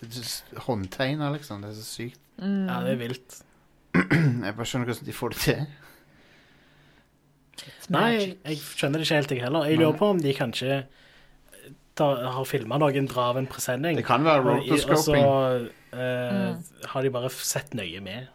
[0.65, 1.61] Håndtegna, liksom.
[1.61, 2.21] Det er så sykt.
[2.39, 2.67] Mm.
[2.67, 3.39] Ja, det er vilt.
[4.45, 5.61] Jeg bare skjønner hvordan de får det til.
[7.91, 8.09] Nei,
[8.45, 9.65] jeg skjønner det ikke helt, jeg heller.
[9.67, 10.75] Jeg lurer på om de kanskje
[11.97, 13.97] tar, har filma noen draven av en presenning.
[13.97, 15.25] Det kan være rotoscoping.
[15.25, 16.85] Og så eh, Mm.
[16.93, 18.27] har de bare sett nøye med.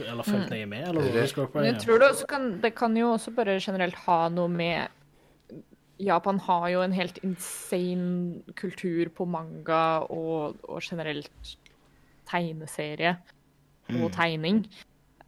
[0.00, 1.66] Eller fulgt nøye med, eller er rotoscoping.
[1.68, 4.88] Jeg tror det også kan Det kan jo også bare generelt ha noe med
[6.00, 11.30] Japan har jo en helt insane kultur på manga og, og generelt
[12.26, 13.16] tegneserie
[14.00, 14.64] og tegning.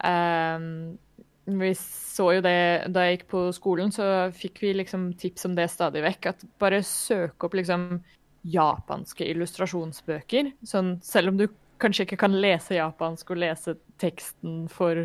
[0.05, 0.99] Um,
[1.45, 2.57] vi så jo det
[2.95, 6.31] da jeg gikk på skolen, så fikk vi liksom tips om det stadig vekk.
[6.33, 7.99] At bare søk opp liksom
[8.45, 10.53] japanske illustrasjonsbøker.
[10.69, 11.49] Sånn, selv om du
[11.83, 15.05] kanskje ikke kan lese japansk og lese teksten for,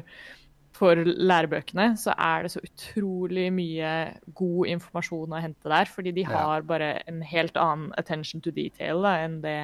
[0.75, 3.93] for lærebøkene, så er det så utrolig mye
[4.39, 5.91] god informasjon å hente der.
[5.91, 9.59] Fordi de har bare en helt annen attention to detail da, enn det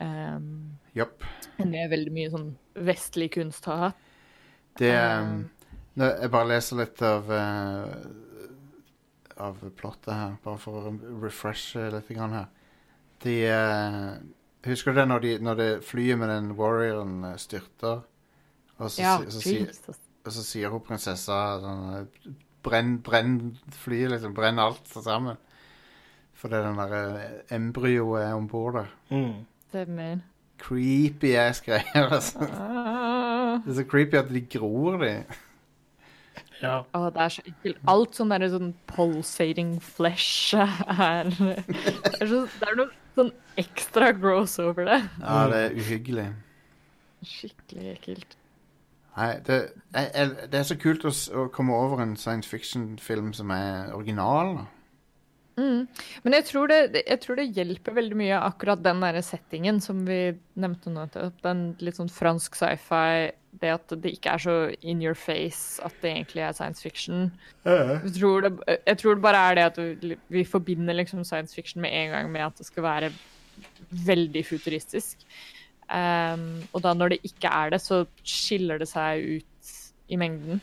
[0.00, 1.24] um, yep.
[1.60, 2.50] enn det veldig mye sånn
[2.88, 4.02] vestlig kunst har hatt.
[4.78, 7.92] Det Um, um, nå, Jeg bare leser litt av uh,
[9.46, 12.50] Av plottet her, bare for å refreshe litt grann her.
[13.24, 14.16] De uh,
[14.66, 18.02] Husker du det når, de, når det flyet med den warrioren uh, styrter?
[18.76, 19.96] Og så, Ja, så, så,
[20.26, 22.08] og så sier hun prinsessa sånn
[22.66, 23.36] Brenn, brenn
[23.70, 24.32] flyet, liksom.
[24.34, 25.36] Brenn alt sammen.
[26.34, 28.88] For det er den derre embryoet om bord der.
[29.14, 29.44] Mm.
[30.58, 32.48] Creepy ass greier, altså.
[32.50, 33.25] Ah.
[33.64, 35.12] Det er så creepy at de gror, de.
[36.62, 36.78] Ja.
[36.96, 37.80] Å, det er så ekkelt.
[37.92, 44.10] Alt sånn derre sånn pulsating flesh er Det er, så, det er noe sånn ekstra
[44.16, 45.00] gross over det.
[45.20, 46.26] Ja, det er uhyggelig.
[47.26, 48.36] Skikkelig ekkelt.
[49.16, 49.58] Nei, det,
[49.96, 53.92] jeg, jeg, det er så kult å, å komme over en science fiction-film som er
[53.96, 54.58] original.
[54.58, 54.66] da.
[55.56, 55.86] Mm.
[56.22, 60.02] Men jeg tror, det, jeg tror det hjelper veldig mye akkurat den der settingen som
[60.08, 61.06] vi nevnte nå.
[61.44, 63.32] Den litt sånn fransk sci-fi.
[63.56, 67.30] Det at det ikke er så in your face at det egentlig er science fiction.
[67.64, 71.56] Jeg tror det, jeg tror det bare er det at vi, vi forbinder liksom science
[71.56, 73.10] fiction med en gang med at det skal være
[74.06, 75.24] veldig futuristisk.
[75.86, 79.74] Um, og da når det ikke er det, så skiller det seg ut
[80.12, 80.60] i mengden.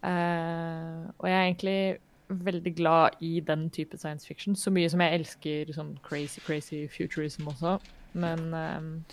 [0.00, 1.80] Uh, og jeg er egentlig
[2.28, 4.56] veldig glad i den type science fiction.
[4.56, 7.76] Så mye som jeg elsker sånn crazy, crazy futurism også.
[8.14, 9.04] Men um,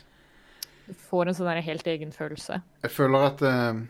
[0.88, 2.62] du får en sånn helt egen følelse.
[2.84, 3.82] Jeg føler at uh,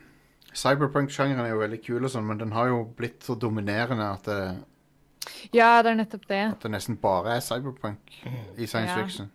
[0.54, 4.28] cyberpunk-sjangeren er jo veldig kul, og sånn, men den har jo blitt så dominerende at
[4.28, 4.40] det,
[5.56, 6.42] Ja, det er nettopp det.
[6.52, 8.20] at det nesten bare er cyberpunk
[8.58, 9.00] i science Ja.
[9.02, 9.30] fiction.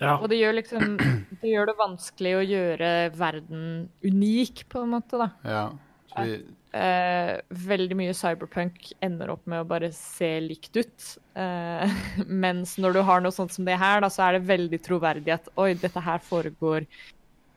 [0.00, 0.16] ja.
[0.18, 0.96] Og det gjør liksom
[1.42, 5.30] Det gjør det vanskelig å gjøre verden unik, på en måte, da.
[5.44, 5.64] Ja.
[6.12, 6.38] Så vi,
[6.68, 11.06] Eh, veldig mye cyberpunk ender opp med å bare se likt ut.
[11.32, 11.88] Uh,
[12.44, 15.32] mens når du har noe sånt som det her, da, så er det veldig troverdig
[15.38, 16.88] at oi, dette her foregår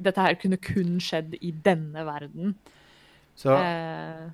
[0.02, 2.56] Dette her kunne kun skjedd i denne verden.
[3.38, 4.32] så uh,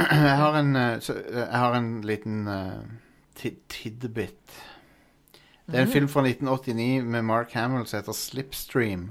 [0.00, 2.78] jeg har en, så, jeg har en liten uh,
[3.34, 4.54] tidbit.
[5.66, 9.10] Det er en film fra 1989 med Mark Hamill som heter Slipstream.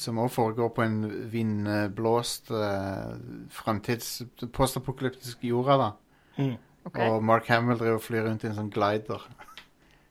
[0.00, 0.98] Som òg foregår på en
[1.30, 3.14] vindblåst uh,
[3.54, 4.22] framtids...
[4.52, 5.90] Postapokalyptisk jorda, da.
[6.38, 6.54] Mm.
[6.84, 7.08] Okay.
[7.08, 9.22] Og Mark Hamill driver og flyr rundt i en sånn glider.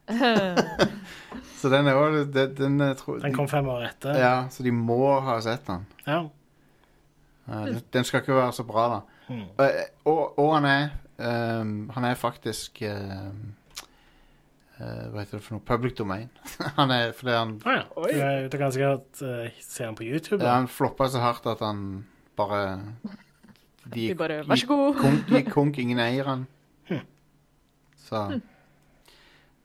[1.60, 4.18] Så den er også den, den, er Den kom fem år etter.
[4.20, 5.86] Ja, så de må ha sett den.
[6.08, 6.26] Ja.
[7.48, 9.00] Uh, den, den skal ikke være så bra, da.
[9.30, 9.46] Mm.
[9.60, 9.68] Uh,
[10.12, 10.90] og, og han er
[11.62, 13.63] um, Han er faktisk um, uh,
[14.84, 15.64] Hva heter det for noe?
[15.66, 16.30] Public domain.
[16.80, 17.84] han er fordi han ah, ja.
[17.98, 18.48] Oi.
[18.52, 20.44] Du, kan sikkert uh, se han på YouTube.
[20.44, 22.04] ja, Han floppa så hardt at han
[22.38, 22.80] bare
[23.94, 24.98] De bare Vær så god.
[25.04, 26.48] Konk, gikk konk, ingen eier han.
[28.04, 28.40] Så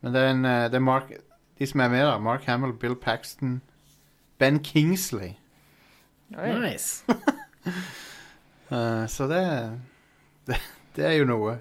[0.00, 1.10] Men det er en uh, det er Mark
[1.58, 3.60] De som er med der, Mark Hamill, Bill Paxton,
[4.38, 5.34] Ben Kingsley.
[6.38, 6.52] Oi.
[6.70, 7.02] Nice.
[8.70, 9.44] Uh, så det,
[10.46, 10.60] det
[10.96, 11.58] Det er jo noe.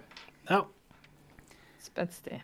[0.49, 0.61] Ja.
[1.81, 2.43] Spenstig.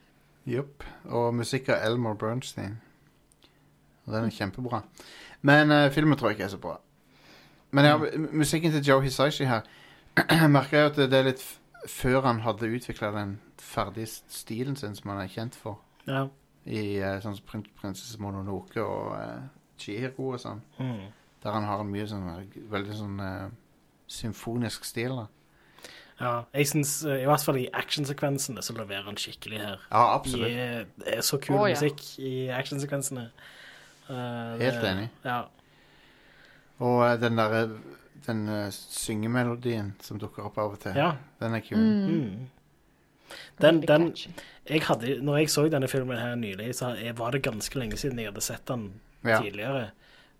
[0.50, 0.84] Jupp.
[1.06, 2.80] Og musikk av Elmore Bernstein.
[4.06, 4.82] Og den er kjempebra.
[5.42, 6.78] Men uh, filmen tror jeg ikke er så bra.
[7.74, 7.96] Men ja,
[8.32, 9.64] musikken til Joe Hisaishi her
[10.52, 14.76] merker jeg at det er litt f før han hadde utvikla den ferdige s- stilen
[14.80, 15.80] sin som han er kjent for.
[16.08, 16.28] ja.
[16.64, 19.42] I uh, sånn som Prin Prinsesse Mononoke og uh,
[19.76, 20.62] Chihiro og sånn.
[20.80, 21.10] Mm.
[21.44, 22.24] Der han har en mye sånn
[22.72, 23.50] veldig sånn uh,
[24.08, 25.18] symfonisk stil.
[25.18, 25.26] da.
[26.24, 26.34] Ja.
[26.56, 29.82] Jeg syns i hvert fall i actionsekvensene så leverer han skikkelig her.
[29.90, 30.52] Ja, absolutt.
[30.52, 31.76] er, det er så kul oh, ja.
[31.76, 33.28] musikk i actionsekvensene.
[34.08, 35.10] Eh, det- Helt enig.
[35.26, 35.42] Ja.
[36.84, 37.68] Og uh, den derre
[38.26, 41.10] den uh, syngemelodien som dukker opp av og til, ja.
[41.44, 41.80] den er kul.
[41.80, 42.50] Mm.
[43.62, 44.06] Den, den,
[44.70, 48.20] jeg hadde, når jeg så denne filmen her nylig, så var det ganske lenge siden
[48.22, 48.94] jeg hadde sett den
[49.26, 49.42] Ja.
[49.42, 49.90] tidligere.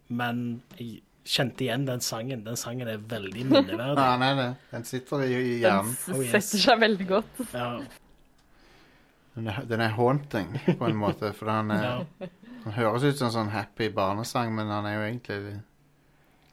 [0.08, 2.44] Men jeg kjente igjen den sangen.
[2.46, 3.80] Den sangen er veldig minneverdig.
[4.04, 4.48] Ja, nei, det.
[4.72, 5.94] Den sitter i, i Den hjernen.
[6.06, 6.32] Den Oh, yes.
[6.34, 7.44] setter seg veldig godt.
[7.54, 7.68] Ja,
[9.34, 11.32] Den er, den er haunting, på en måte.
[11.34, 12.28] For han, er, ja.
[12.66, 15.40] han høres ut som en sånn happy barnesang, men han er jo egentlig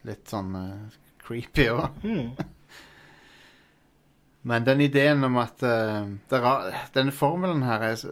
[0.09, 2.01] litt sånn uh, creepy òg.
[2.01, 2.31] Mm.
[4.49, 8.09] Men den ideen om at uh, det er Denne formelen her er så,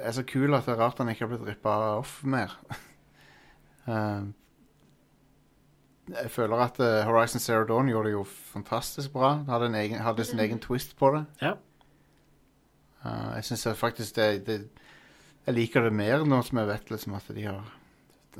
[0.00, 2.56] er så kul at det er rart han ikke har blitt rippa off mer.
[3.84, 4.20] Eh,
[6.08, 9.30] jeg føler at uh, Horizon Zero Dawn gjorde det jo fantastisk bra.
[9.38, 11.24] Det Hadde, en egen, hadde sin egen twist på det.
[11.42, 11.52] Ja.
[13.04, 14.68] Uh, jeg syns faktisk det, det
[15.46, 17.64] Jeg liker det mer nå som jeg vet liksom at de har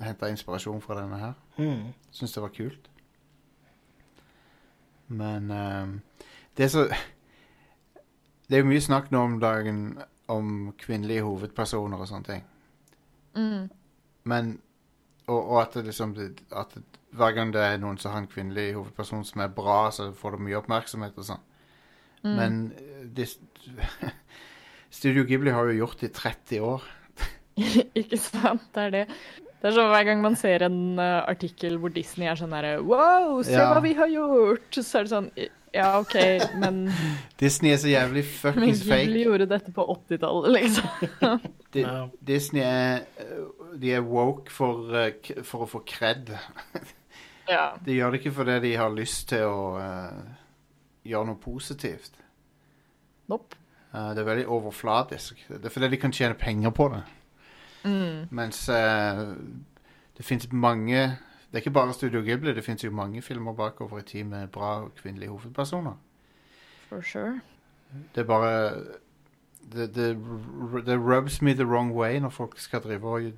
[0.01, 1.35] henta inspirasjon fra denne her.
[1.57, 1.93] Mm.
[2.11, 2.91] Syns det var kult.
[5.09, 6.89] Men uh, det er så
[8.49, 9.99] Det er jo mye snakk nå om dagen
[10.29, 12.45] om kvinnelige hovedpersoner og sånne ting.
[13.35, 13.69] Mm.
[14.25, 14.61] Men
[15.27, 16.13] Og, og at det liksom
[16.53, 16.77] At
[17.15, 20.37] hver gang det er noen som har en kvinnelig hovedperson som er bra, så får
[20.37, 21.43] det mye oppmerksomhet og sånn.
[22.25, 22.35] Mm.
[22.39, 22.61] Men
[23.15, 23.27] de,
[24.95, 26.85] Studio Ghibli har jo gjort det i 30 år.
[28.01, 29.03] Ikke sant, det er det.
[29.65, 32.75] Det er sånn Hver gang man ser en uh, artikkel hvor Disney er sånn herre
[32.85, 33.71] Wow, se Ja.
[33.71, 34.67] hva vi har gjort!
[34.77, 35.29] Så er det sånn
[35.73, 36.17] Ja, OK,
[36.61, 36.83] men,
[37.41, 39.07] Disney er så jævlig men fuckings fake.
[39.07, 41.47] Ghibli gjorde dette på 80-tallet, liksom.
[41.75, 41.87] Di-.
[42.29, 43.41] Disney er eh,
[43.81, 46.35] De er woke for, eh, k- for å få kred.
[47.49, 47.75] Ja.
[47.85, 50.23] De gjør det ikke fordi de har lyst til å uh,
[51.05, 52.17] gjøre noe positivt.
[53.29, 53.59] Nope.
[53.93, 55.45] Uh, det er veldig overflatisk.
[55.49, 57.03] Det er fordi de kan tjene penger på det.
[57.85, 58.27] Mm.
[58.31, 59.35] Mens uh,
[60.17, 63.99] det fins mange Det er ikke bare Studio Ghibli, det fins jo mange filmer bakover
[63.99, 65.93] i tid med bra kvinnelige hovedpersoner.
[66.89, 67.41] For sure.
[68.15, 68.75] Det er bare
[69.73, 70.17] det, det,
[70.87, 73.33] det rubs me the wrong way når folk skal drive og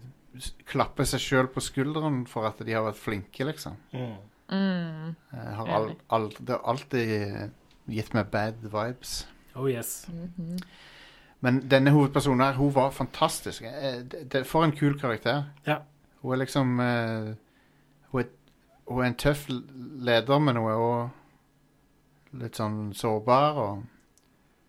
[0.67, 3.77] klappe seg sjøl på skulderen for at de har vært flinke, liksom.
[3.93, 4.17] Mm.
[4.51, 5.15] Mm.
[5.33, 7.49] Jeg har al, al, det har alltid eh,
[7.91, 9.27] gitt meg bad vibes.
[9.57, 10.07] Oh yes.
[10.13, 10.59] Mhm.
[11.41, 13.63] Men denne hovedpersonen her, hun var fantastisk.
[13.63, 15.45] Eh, det- det- For en kul karakter.
[15.67, 15.79] Ja.
[16.23, 17.35] Hun er liksom eh,
[18.13, 18.27] hun, er,
[18.89, 21.11] hun er en tøff leder, men hun er òg
[22.43, 23.85] litt sånn sårbar og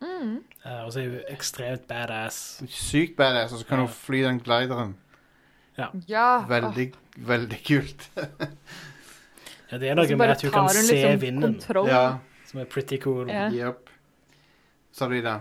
[0.00, 0.36] Mm.
[0.64, 2.62] Eh, og så er hun ekstremt badass.
[2.68, 3.84] sykt badass, og så kan Ja.
[3.86, 4.94] hun fly den glideren.
[6.08, 6.28] Ja.
[6.48, 6.88] Veldig,
[7.28, 8.08] veldig kult.
[9.68, 11.88] Ja, det er noe med at hun kan hun se liksom vinden, kontroll.
[11.90, 12.18] ja.
[12.48, 13.28] som er pretty cool.
[13.28, 13.48] Ja.
[13.52, 13.90] Yep.
[14.96, 15.34] Sa du Ida?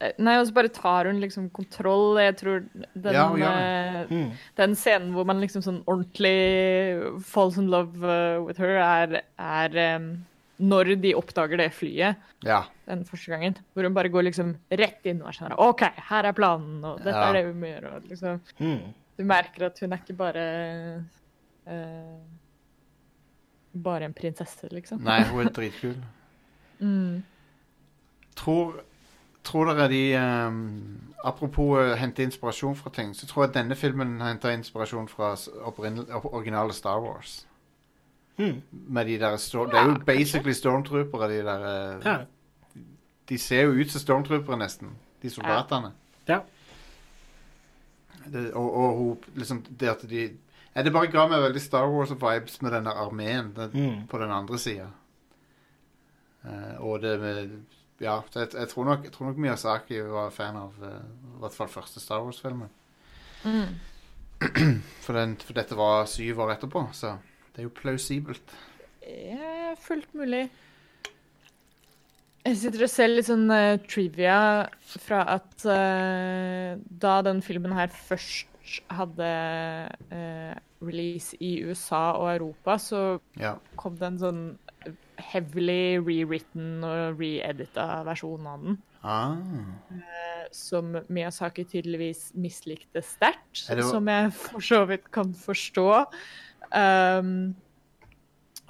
[0.00, 2.18] Eh, Nei, og så bare tar hun liksom kontroll.
[2.18, 3.52] Jeg tror den, Ja, ja.
[3.52, 4.32] eh, Mm.
[4.56, 9.96] den scenen hvor man liksom sånn ordentlig falls in love eh, with her, er, er
[9.96, 10.24] um,
[10.60, 12.64] når de oppdager det flyet Ja.
[12.88, 13.56] den første gangen.
[13.74, 16.98] Hvor hun bare går liksom rett inn og er sånn OK, her er planen, og
[16.98, 17.28] dette Ja.
[17.30, 17.94] er det vi må gjøre.
[17.96, 18.94] Og liksom, Mm.
[19.18, 20.44] Du merker at hun er ikke bare
[21.66, 22.18] uh,
[23.82, 25.02] bare en prinsesse, liksom.
[25.04, 25.98] Nei, hun er dritkul.
[26.80, 27.24] Mm.
[28.36, 28.76] Tror,
[29.42, 30.02] tror dere de
[30.46, 35.32] um, Apropos uh, hente inspirasjon fra ting, så tror jeg denne filmen henter inspirasjon fra
[36.22, 37.48] originale Star Wars.
[38.36, 38.62] Hmm.
[38.70, 41.66] Med de der storm, Det er jo basically stormtroopere, de der
[42.06, 42.16] Ja.
[43.28, 44.88] De ser jo ut som stormtroopere, nesten.
[45.22, 45.86] De soldatene.
[45.86, 46.07] Ja.
[48.26, 50.22] Det, og, og hun liksom Det at de
[50.74, 54.06] ja, Det bare ga meg veldig Star Wars-vibes med denne armeen den, Mm.
[54.08, 54.88] på den andre sida.
[56.78, 57.50] og det med
[58.00, 60.86] Ja, jeg, jeg, tror nok, jeg tror nok Miyazaki var fan av uh,
[61.34, 62.68] i hvert fall første Star Wars-filmen.
[63.44, 63.74] Mm.
[65.02, 67.16] For, for dette var syv år etterpå, så
[67.54, 68.52] det er jo plausibelt.
[69.02, 70.44] Ja, fullt mulig.
[72.48, 74.36] Jeg sitter og ser litt sånn uh, trivia
[75.02, 79.28] fra at uh, da den filmen her først hadde
[80.12, 83.02] uh, release i USA og Europa, så
[83.36, 83.56] Ja.
[83.76, 84.42] kom det en sånn
[85.18, 88.78] heavily rewritten og reedita versjon av den.
[89.02, 89.36] Ah.
[90.54, 95.88] Som Miyazaki tydeligvis mislikte sterkt, Er det som jeg for så vidt kan forstå.
[96.72, 97.56] Um,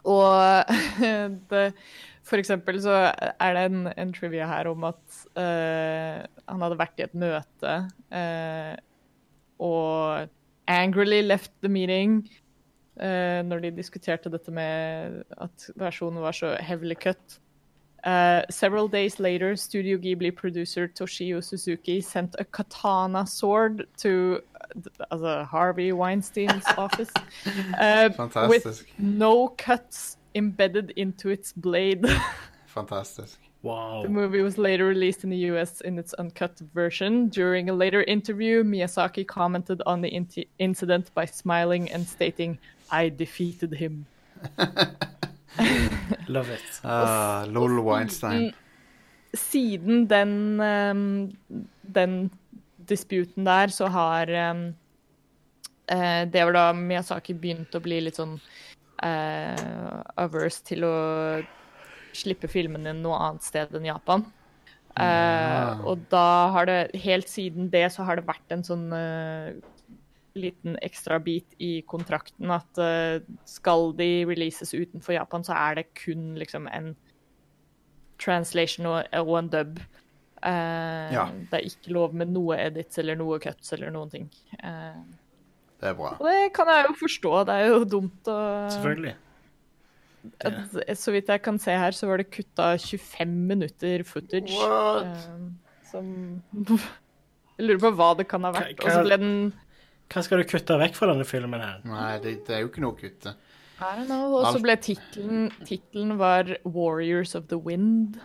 [0.04, 0.64] og
[1.50, 1.64] det,
[2.28, 2.96] for eksempel så
[3.40, 7.74] er det en, en trivia her om at uh, han hadde vært i et møte
[8.12, 8.74] uh,
[9.58, 10.28] og
[10.68, 12.20] angrily left the meeting
[13.00, 17.40] uh, når de diskuterte dette med at versjonen var så heavily cut.
[18.48, 24.38] Several days later, Studio Ghibli producer Toshio Suzuki sent a katana sword to
[25.10, 27.12] altså Harvey Weinstein's office
[28.48, 32.04] with no cuts embedded into its blade.
[32.66, 33.38] Fantastisk.
[33.62, 34.02] Wow.
[34.02, 37.28] the movie was later released in the US in its uncut version.
[37.28, 40.26] During a later interview, Miyazaki commented on the
[40.58, 42.58] incident by smiling and stating,
[42.92, 44.06] I defeated him.
[46.28, 46.62] Love it.
[46.84, 48.54] Ah, Lol Weinstein.
[49.32, 51.36] siden den, um,
[51.82, 52.30] den
[52.76, 54.74] disputen der, så har um,
[55.92, 58.38] uh, Det var da Miyazaki begynte å bli litt sånn
[59.04, 60.96] eh, averse til å
[62.16, 64.26] slippe filmene noe annet sted enn Japan.
[64.98, 69.52] Uh, og da har det Helt siden det så har det vært en sånn uh,
[70.34, 75.92] liten ekstra bit i kontrakten at uh, skal de releases utenfor Japan, så er det
[75.98, 76.96] kun liksom en
[78.18, 79.80] translation og, og en dub.
[80.38, 81.24] Ja.
[81.50, 84.28] Det er ikke lov med noe edits eller noe cuts eller noen ting.
[84.62, 85.00] Eh,
[85.78, 86.16] Det er bra.
[86.18, 87.32] og det kan jeg jo forstå.
[87.46, 88.38] Det er jo dumt å
[88.74, 89.14] Selvfølgelig.
[90.44, 94.50] at, Så vidt jeg kan se her, så var det kutta 25 minutter footage.
[94.58, 95.04] What?
[95.06, 95.48] eh,
[95.90, 96.42] som
[97.58, 98.76] Jeg lurer på hva det kan ha vært.
[98.82, 99.52] Hva- den
[100.08, 101.80] Hva skal du kutte vekk fra denne filmen her?
[101.84, 103.34] Nei, det, det er jo ikke noe å kutte.
[103.78, 104.34] I don't know.
[104.40, 108.18] Og så ble tittelen Tittelen var 'Warriors of the Wind'.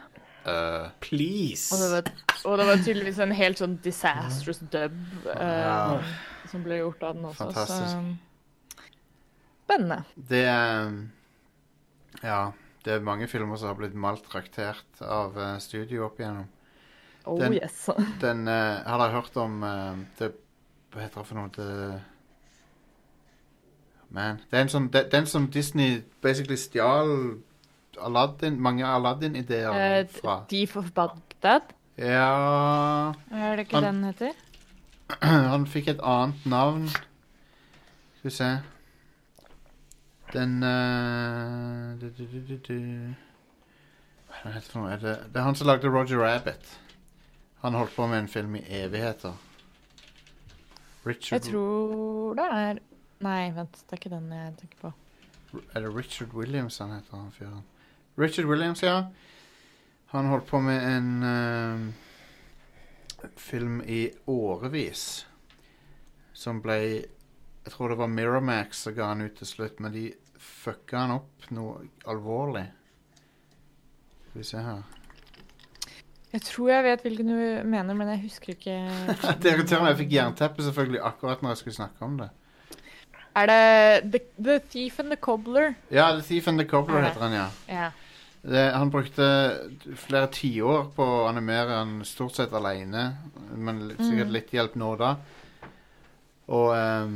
[0.46, 1.70] Uh, Please.
[1.72, 2.12] Og det var,
[2.46, 4.96] og det var tydeligvis en helt sånn disastrous dub
[5.30, 6.04] uh,
[6.52, 7.48] som ble gjort av den også.
[7.48, 7.94] Fantastisk.
[8.74, 8.88] Så
[9.64, 10.04] spennende.
[10.30, 10.92] det er
[12.24, 12.42] Ja,
[12.86, 16.50] det er mange filmer som har blitt maltraktert av uh, studio opp igjennom.
[17.26, 17.86] Oh Den- yes.
[18.24, 19.62] Den uh, Har dere hørt om
[20.20, 20.34] det
[20.92, 21.50] Hva heter det for noe?
[21.56, 22.02] Det
[24.14, 24.42] Man.
[24.52, 27.40] Det er en sånn det, Den som Disney basically stjal
[28.02, 30.36] Aladdin, mange Aladdin-ideer fra.
[30.50, 34.32] Thief of Baghdad, Ja er det ikke Han- den heter?
[35.54, 36.88] Han fikk et annet navn.
[36.90, 38.48] Skal vi se
[40.34, 42.78] Den uh, du, du, du.
[44.28, 44.94] Hva er det heter for noe?
[44.96, 46.72] Er det, det er han som lagde Roger Rabbit.
[47.62, 49.36] Han holdt på med en film i evigheter.
[51.06, 52.80] Richard, Jeg tror det er
[53.24, 54.90] Nei, vent, det er ikke den jeg tenker på.
[55.76, 57.62] Er det Richard Williams han heter, han fyren?
[58.20, 59.04] Richard Williams, ja.
[60.14, 61.80] Han holdt på med en eh,
[63.36, 65.26] film i årevis.
[66.34, 70.12] Som ble Jeg tror det var Miramax som ga han ut til slutt, men de
[70.38, 72.66] fucka han opp noe alvorlig.
[74.28, 74.84] Skal vi se her.
[76.34, 77.40] Jeg tror jeg vet hvilken du
[77.72, 78.78] mener, men jeg husker ikke.
[79.42, 79.90] Det er meg.
[79.94, 82.30] Jeg fikk jernteppe selvfølgelig akkurat når jeg skulle snakke om det.
[83.34, 85.74] Er det The, the Thief and the Cobbler?
[85.90, 87.50] Ja, The Thief and the Cobbler heter han, ja.
[87.66, 87.90] Ja.
[88.44, 89.26] Det, han brukte
[89.96, 93.06] flere tiår på å animere han stort sett alene,
[93.56, 94.34] men litt, sikkert Mm.
[94.36, 95.14] litt hjelp nå og da.
[96.52, 97.14] Og um,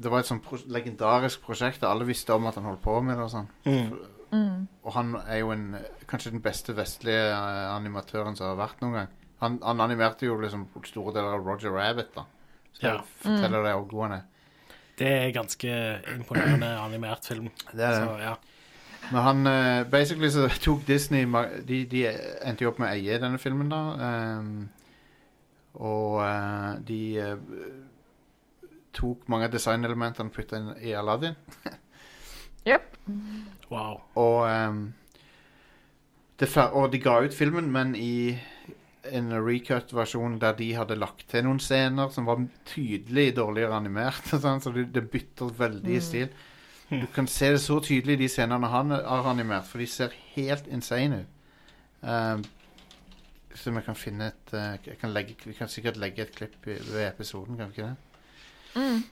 [0.00, 2.94] det var et sånn pro legendarisk prosjekt, og alle visste om at han holdt på
[3.04, 3.50] med det og sånn.
[3.68, 3.92] Mm.
[4.32, 4.58] Mm.
[4.86, 5.66] Og han er jo en,
[6.08, 9.08] kanskje den beste vestlige uh, animatøren som har vært noen gang.
[9.44, 12.24] Han, han animerte jo liksom store deler av Roger Rabbit, da.
[12.72, 12.96] Så Ja.
[13.20, 14.24] forteller deg hvor god han er.
[15.00, 15.76] Det er ganske
[16.14, 17.48] imponerende animert film.
[17.72, 18.00] Det er det.
[18.04, 18.34] Så ja.
[19.10, 21.26] Men han eh, Basically så tok Disney
[21.66, 22.04] De, de
[22.42, 23.82] endte jo opp med å eie denne filmen, da.
[24.40, 24.68] Um,
[25.80, 27.36] og eh, de eh,
[28.96, 31.38] tok mange av designelementene og putta inn i Aladdin.
[32.68, 32.96] Yep.
[33.70, 34.02] Wow.
[34.20, 34.80] Og, um,
[36.36, 38.34] det fer og de ga ut filmen, men i
[39.08, 44.28] en recut-versjon der de hadde lagt til noen scener som var tydelig dårligere animert.
[44.44, 46.28] Sånn, så det, det bytter veldig i stil.
[46.90, 50.14] Du kan se det så tydelig i de scenene han har animert, for de ser
[50.34, 51.36] helt insane ut.
[52.02, 52.42] Um,
[53.54, 56.66] som vi kan finne et uh, jeg kan legge, Vi kan sikkert legge et klipp
[56.66, 57.96] i, ved episoden, kan vi ikke det?
[58.74, 59.02] Mm.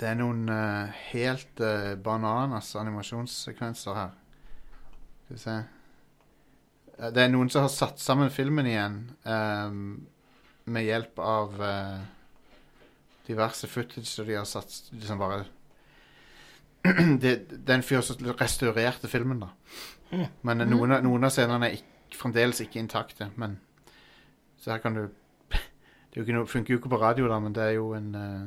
[0.00, 4.14] Det er noen uh, helt uh, bananas animasjonssekvenser her.
[5.24, 5.58] Skal vi se
[7.14, 10.06] Det er noen som har satt sammen filmen igjen um,
[10.66, 11.54] med hjelp av
[13.28, 15.44] diverse footage som de har satt liksom bare
[17.22, 19.48] det, det er en fyr som restaurerte filmen, da.
[20.42, 23.30] Men eh, noen, av- noen av scenene er ikk- fremdeles ikke intakte.
[23.36, 23.58] Men
[24.58, 25.02] Så her kan du
[25.50, 27.90] Det er jo ikke noe, funker jo ikke på radio, da, men det er jo
[27.98, 28.46] en eh,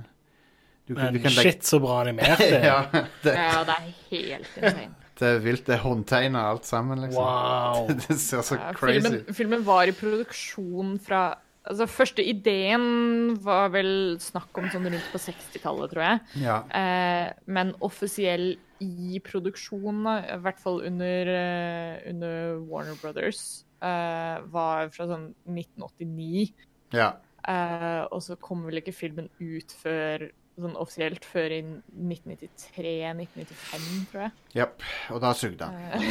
[0.88, 2.66] du, kan- Men du kan legge- shit, så bra animert det er.
[2.66, 2.80] ja,
[3.24, 4.90] det, Ja, det er helt insane.
[5.22, 5.66] det er vilt.
[5.68, 7.22] Det er håndtegna alt sammen, liksom.
[7.22, 7.88] Wow.
[8.08, 11.22] det ser så Ja, crazy filmen, filmen var i produksjon fra
[11.62, 16.22] Altså, første ideen var vel snakk om sånn rundt på 60-tallet, tror jeg.
[16.42, 16.58] Ja.
[16.74, 24.90] Eh, men offisiell i produksjon, i hvert fall under, eh, under Warner Brothers, eh, var
[24.90, 26.50] fra sånn 1989.
[26.98, 27.14] ja.
[27.50, 30.28] Eh, og så kom vel ikke filmen ut før
[30.62, 34.32] sånn offisielt før i 1993-1995, tror jeg.
[34.60, 34.84] Jepp.
[35.16, 35.76] Og da sugde han.
[35.96, 36.04] Eh,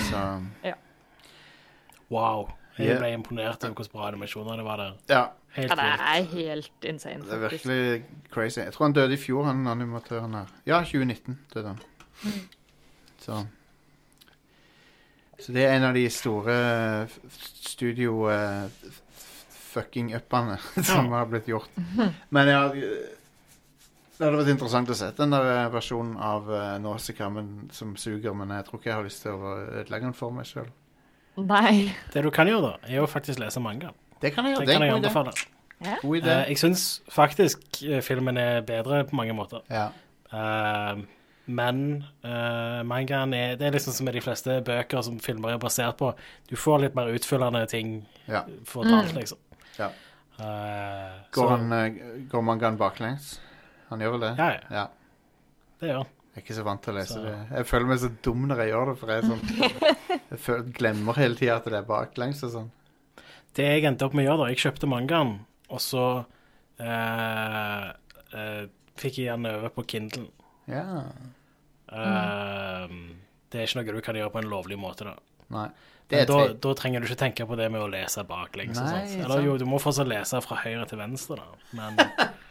[0.72, 0.76] ja.
[2.10, 2.50] Wow.
[2.80, 2.98] Jeg Yeah.
[3.02, 4.92] ble imponert over hvor bra animasjoner det var der.
[5.08, 5.26] ja.
[5.52, 7.64] Helt ja, det er helt insane, Det er faktisk.
[7.66, 8.58] virkelig crazy.
[8.60, 10.46] Jeg tror han døde i fjor, han animatøren her.
[10.66, 11.80] Ja, 2019 døde han.
[13.18, 13.46] Så
[15.40, 19.08] Så det er en av de store studio f-
[19.72, 21.70] fucking uppene som har blitt gjort.
[22.28, 27.30] Men ja Det hadde vært interessant å se den der eh, versjonen av uh, Nausicaa
[27.72, 30.44] som suger, men jeg tror ikke jeg har lyst til å ødelegge den for meg
[30.44, 30.68] sjøl.
[31.36, 31.92] Nei.
[32.12, 33.92] Det du kan gjøre, da, er å faktisk lese manga.
[34.20, 34.66] Det kan jeg gjøre.
[34.66, 35.32] Det kan jeg anbefale.
[36.02, 36.34] God idé.
[36.34, 39.62] Eh, jeg syns faktisk eh, filmen er bedre på mange måter.
[39.72, 39.88] Ja.
[40.32, 41.00] Eh,
[41.50, 45.58] men uh, mangaen er Det er liksom som med de fleste bøker som filmer er
[45.62, 46.12] basert på.
[46.50, 48.44] Du får litt mer utfyllende ting Ja.
[48.64, 49.38] fortalt, liksom.
[49.78, 49.90] ja.
[50.40, 51.98] Uh, Går, så, han, eh,
[52.30, 53.40] går mangaen baklengs?
[53.90, 54.30] Han gjør vel det?
[54.38, 54.60] Ja, ja.
[54.70, 54.84] ja.
[55.80, 56.12] Det gjør han.
[56.30, 57.36] Jeg er ikke så vant til å lese Så- det.
[57.56, 59.42] Jeg føler meg så dum når jeg gjør det, for jeg, er sånn,
[60.30, 62.70] jeg føler, glemmer hele tida at det er baklengs og sånn.
[63.58, 65.32] Det jeg endte opp med å gjøre, da Jeg kjøpte mangaen,
[65.74, 66.04] og så
[66.78, 67.88] eh,
[68.38, 68.62] eh,
[69.00, 70.28] fikk jeg den over på Kindle.
[70.70, 71.02] Ja.
[71.90, 72.88] Eh,
[73.50, 75.16] Det er ikke noe du kan gjøre på en lovlig måte, da.
[75.50, 75.68] Nei.
[76.10, 78.78] Men da, da trenger du ikke tenke på det med å lese baklengs.
[78.78, 79.24] og Nei, sånt.
[79.26, 81.58] Eller jo, du må fortsatt lese fra høyre til venstre, da.
[81.78, 81.98] Men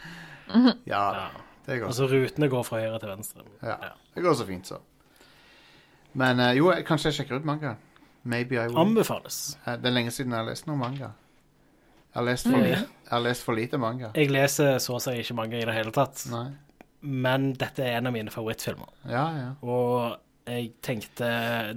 [0.87, 1.25] Ja, ja.
[1.69, 3.45] Det går, Altså rutene går fra høyre til venstre.
[3.63, 3.75] ja.
[3.89, 3.93] ja.
[4.15, 4.79] det går så fint, så.
[6.19, 7.75] Men eh, jo, jeg- kanskje jeg sjekker ut manga.
[8.23, 8.77] Maybe I will.
[8.81, 9.57] Anbefales.
[9.65, 11.11] Eh, Det er lenge siden jeg har lest noe manga.
[12.09, 14.09] Jeg har lest for, jeg har lest for lite manga.
[14.17, 16.47] Jeg leser så å si ikke manga i det hele tatt, Nei.
[17.05, 18.89] men dette er en av mine favorittfilmer.
[19.05, 19.51] Ja, ja.
[19.61, 20.17] Og
[20.49, 21.27] jeg tenkte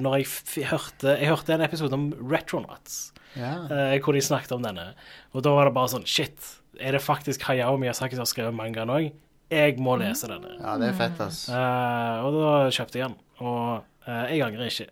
[0.00, 3.66] Når jeg f hørte Jeg hørte en episode om Retronauts, ja.
[3.68, 4.94] eh, hvor de snakket om denne,
[5.34, 6.40] og da var det bare sånn Shit,
[6.80, 9.12] er det faktisk Hayao Miyazaki som har skrevet mangaen òg?
[9.52, 10.54] Jeg må lese denne.
[10.58, 11.42] ja, det er fett, ass.
[11.52, 14.88] Eh, og da kjøpte jeg den, og eh, jeg angrer ikke.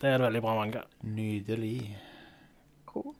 [0.00, 0.82] Det er en veldig bra manga.
[1.08, 1.78] Nydelig.
[2.90, 3.14] Cool.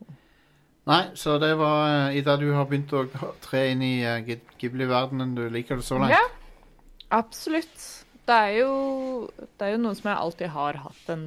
[0.87, 3.05] Nei, så det var eh, Ida, du har begynt å
[3.43, 5.32] tre inn i eh, Ghib- Ghibli-verdenen.
[5.34, 6.14] Du liker det så langt?
[6.14, 6.22] Ja,
[7.18, 7.74] absolutt.
[8.26, 8.70] Det er, jo,
[9.39, 11.26] det er jo noe som jeg alltid har hatt en,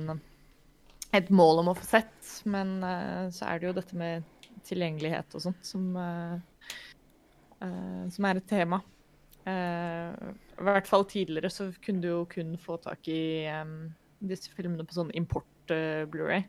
[1.15, 2.31] et mål om å få sett.
[2.47, 4.23] Men eh, så er det jo dette med
[4.69, 6.71] tilgjengelighet og sånt som, eh,
[7.65, 8.81] eh, som er et tema.
[9.49, 10.29] Eh,
[10.59, 13.19] I hvert fall tidligere så kunne du jo kun få tak i
[13.61, 13.89] um,
[14.21, 16.43] disse filmene på sånn import-Blu-ray,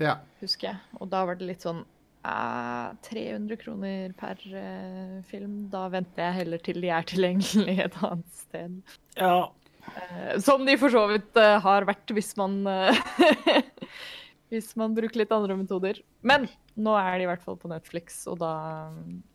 [0.00, 0.16] Ja.
[0.40, 0.80] husker jeg.
[1.00, 1.82] Og da var det litt sånn
[2.24, 5.62] uh, 300 kroner per eh, film.
[5.72, 8.78] Da venter jeg heller til de er tilgjengelige et annet sted.
[9.20, 9.48] Ja,
[9.80, 12.98] Eh, Som de for så vidt eh, har vært hvis man eh,
[14.50, 16.00] Hvis man bruker litt andre metoder.
[16.26, 18.52] Men nå er de i hvert fall på Netflix, og da,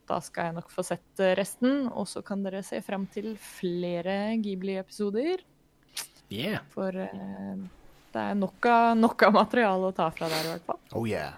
[0.10, 1.86] da skal jeg nok få sett resten.
[1.88, 5.44] Og så kan dere se fram til flere Ghibli-episoder.
[6.30, 6.60] yeah.
[6.74, 7.56] For eh,
[8.16, 10.82] det er nok av, nok av materiale å ta fra der, i hvert fall.
[10.96, 11.36] Oh yeah.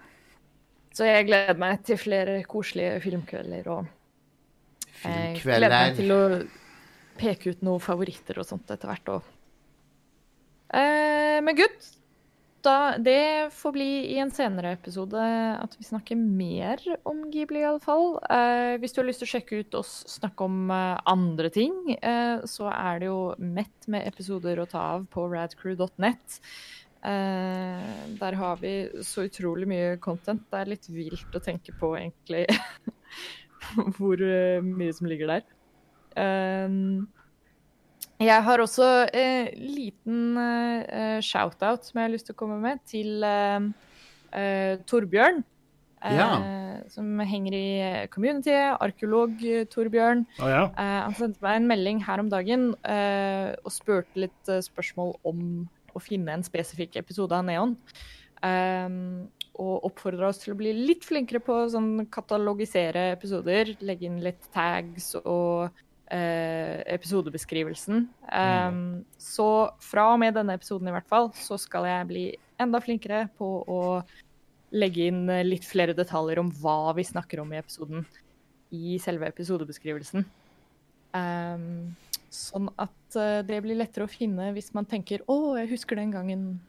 [0.98, 3.70] Så jeg gleder meg til flere koselige filmkvelder.
[3.70, 6.22] Og jeg gleder meg til å
[7.18, 9.12] peke ut noen favoritter og sånt etter hvert.
[9.18, 9.34] òg.
[10.74, 11.78] Eh, men good.
[12.68, 15.22] Da, det får bli i en senere episode
[15.56, 18.18] at vi snakker mer om Ghibli, iallfall.
[18.28, 21.78] Eh, hvis du har lyst til å sjekke ut oss snakke om eh, andre ting,
[21.96, 26.40] eh, så er det jo mett med episoder å ta av på radcrew.net.
[27.08, 27.88] Eh,
[28.20, 28.74] der har vi
[29.06, 30.44] så utrolig mye content.
[30.52, 32.50] Det er litt vilt å tenke på, egentlig,
[34.00, 35.48] hvor eh, mye som ligger der.
[36.18, 37.08] Um,
[38.20, 42.82] jeg har også en liten eh, shout-out som jeg har lyst til å komme med,
[42.90, 43.68] til eh,
[44.34, 45.44] eh, Torbjørn.
[46.02, 46.30] eh, Ja.
[46.90, 48.78] Som henger i communityet.
[48.82, 50.26] Arkeolog eh, Torbjørn.
[50.40, 50.64] Oh, ja.
[50.72, 55.16] Eh, han sendte meg en melding her om dagen eh, og spurte litt eh, spørsmål
[55.28, 55.42] om
[55.98, 57.74] å finne en spesifikk episode av Neon.
[59.58, 63.72] Og oppfordra oss til å bli litt flinkere på å sånn katalogisere episoder.
[63.82, 65.74] Legge inn litt tags og
[66.12, 68.08] eh, episodebeskrivelsen.
[68.32, 72.26] Um, Så fra og med denne episoden i hvert fall, så skal jeg bli
[72.62, 73.82] enda flinkere på å
[74.76, 78.06] legge inn eh, litt flere detaljer om hva vi snakker om i episoden
[78.76, 80.26] i selve episodebeskrivelsen.
[81.16, 81.96] Um,
[82.34, 86.12] sånn at eh, det blir lettere å finne hvis man tenker 'Å, jeg husker den
[86.12, 86.60] gangen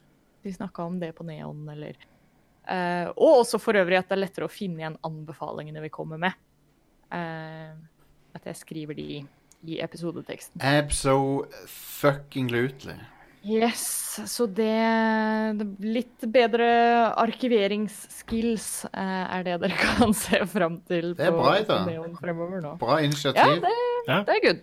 [0.45, 1.99] de snakka om det på Neon', eller
[2.70, 6.20] uh, Og også for øvrig at det er lettere å finne igjen anbefalingene vi kommer
[6.22, 6.39] med.
[7.11, 7.74] Eh,
[8.37, 9.26] at jeg skriver de
[9.68, 10.61] i episodeteksten.
[11.68, 12.95] Abso-fucking-lutely.
[13.49, 13.83] Yes,
[14.29, 14.74] så det,
[15.81, 16.66] Litt bedre
[17.22, 21.76] arkiveringsskills eh, er det dere kan se fram til Det er på, bra, Ida.
[21.85, 22.72] på Neon fremover nå.
[22.81, 23.61] Bra Ja, initiativ.
[23.62, 23.72] det,
[24.09, 24.18] Ja.
[24.26, 24.61] det er good.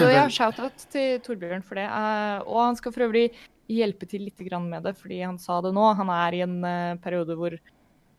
[0.00, 1.84] Så ja, shout-out til Torbjørn for det.
[1.84, 3.26] eh, og han skal for øvrig
[3.68, 5.86] hjelpe til litt grann med det, fordi han sa det nå.
[5.98, 7.52] Han er i en eh, periode hvor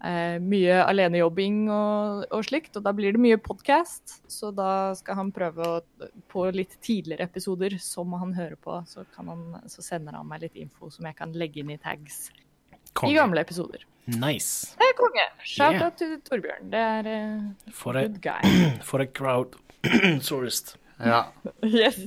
[0.04, 4.20] eh, mye alenejobbing og, og slikt, og da blir det mye podkast.
[4.32, 9.06] Så da skal han prøve å, på litt tidligere episoder som han hører på, så,
[9.16, 12.28] kan han, så sender han meg litt info som jeg kan legge inn i tags
[13.06, 13.84] i gamle episoder.
[14.08, 14.72] Nice.
[14.80, 15.24] Det er konge.
[15.44, 16.70] Shout-out til Torbjørn.
[16.72, 18.60] Det er uh, For good a, guy.
[18.90, 19.58] for a crowd
[20.28, 20.78] tourist.
[21.00, 21.28] Ja.
[21.64, 22.00] Yes.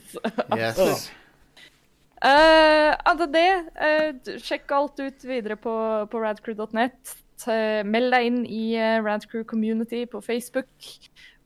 [0.56, 1.10] Yes.
[2.20, 5.72] Uh, annet det, uh, sjekk alt ut videre på,
[6.12, 7.14] på radcrew.net.
[7.40, 10.68] T- Meld deg inn i eh, Radcrew Community på Facebook.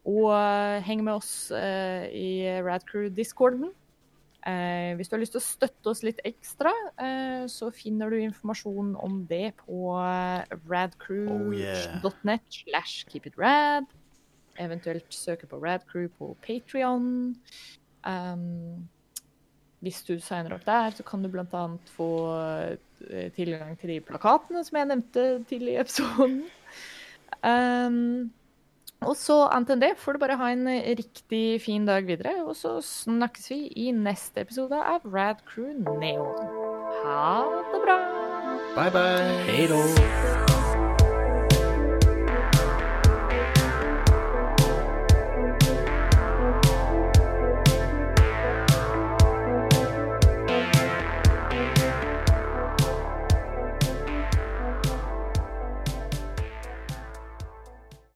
[0.05, 2.29] Og eh, heng med oss eh, i
[2.67, 3.71] Radcrew-discorden.
[4.45, 8.19] Eh, hvis du har lyst til å støtte oss litt ekstra, eh, så finner du
[8.21, 9.95] informasjon om det på
[10.69, 13.89] radcrew.net slash keepitrad.
[14.61, 17.35] Eventuelt søke på Radcrew på Patrion.
[18.05, 18.85] Um,
[19.85, 21.65] hvis du signer opp der, så kan du bl.a.
[21.97, 22.77] få eh,
[23.37, 26.41] tilgang til de plakatene som jeg nevnte tidlig i episoden.
[27.45, 28.31] Um,
[29.05, 32.57] og så annet enn det får du bare ha en riktig fin dag videre, og
[32.57, 36.41] så snakkes vi i neste episode av Rad Crew Neon.
[37.03, 37.45] Ha
[37.75, 37.99] det bra!
[38.75, 39.29] Bye, bye.
[39.47, 40.44] Hei da.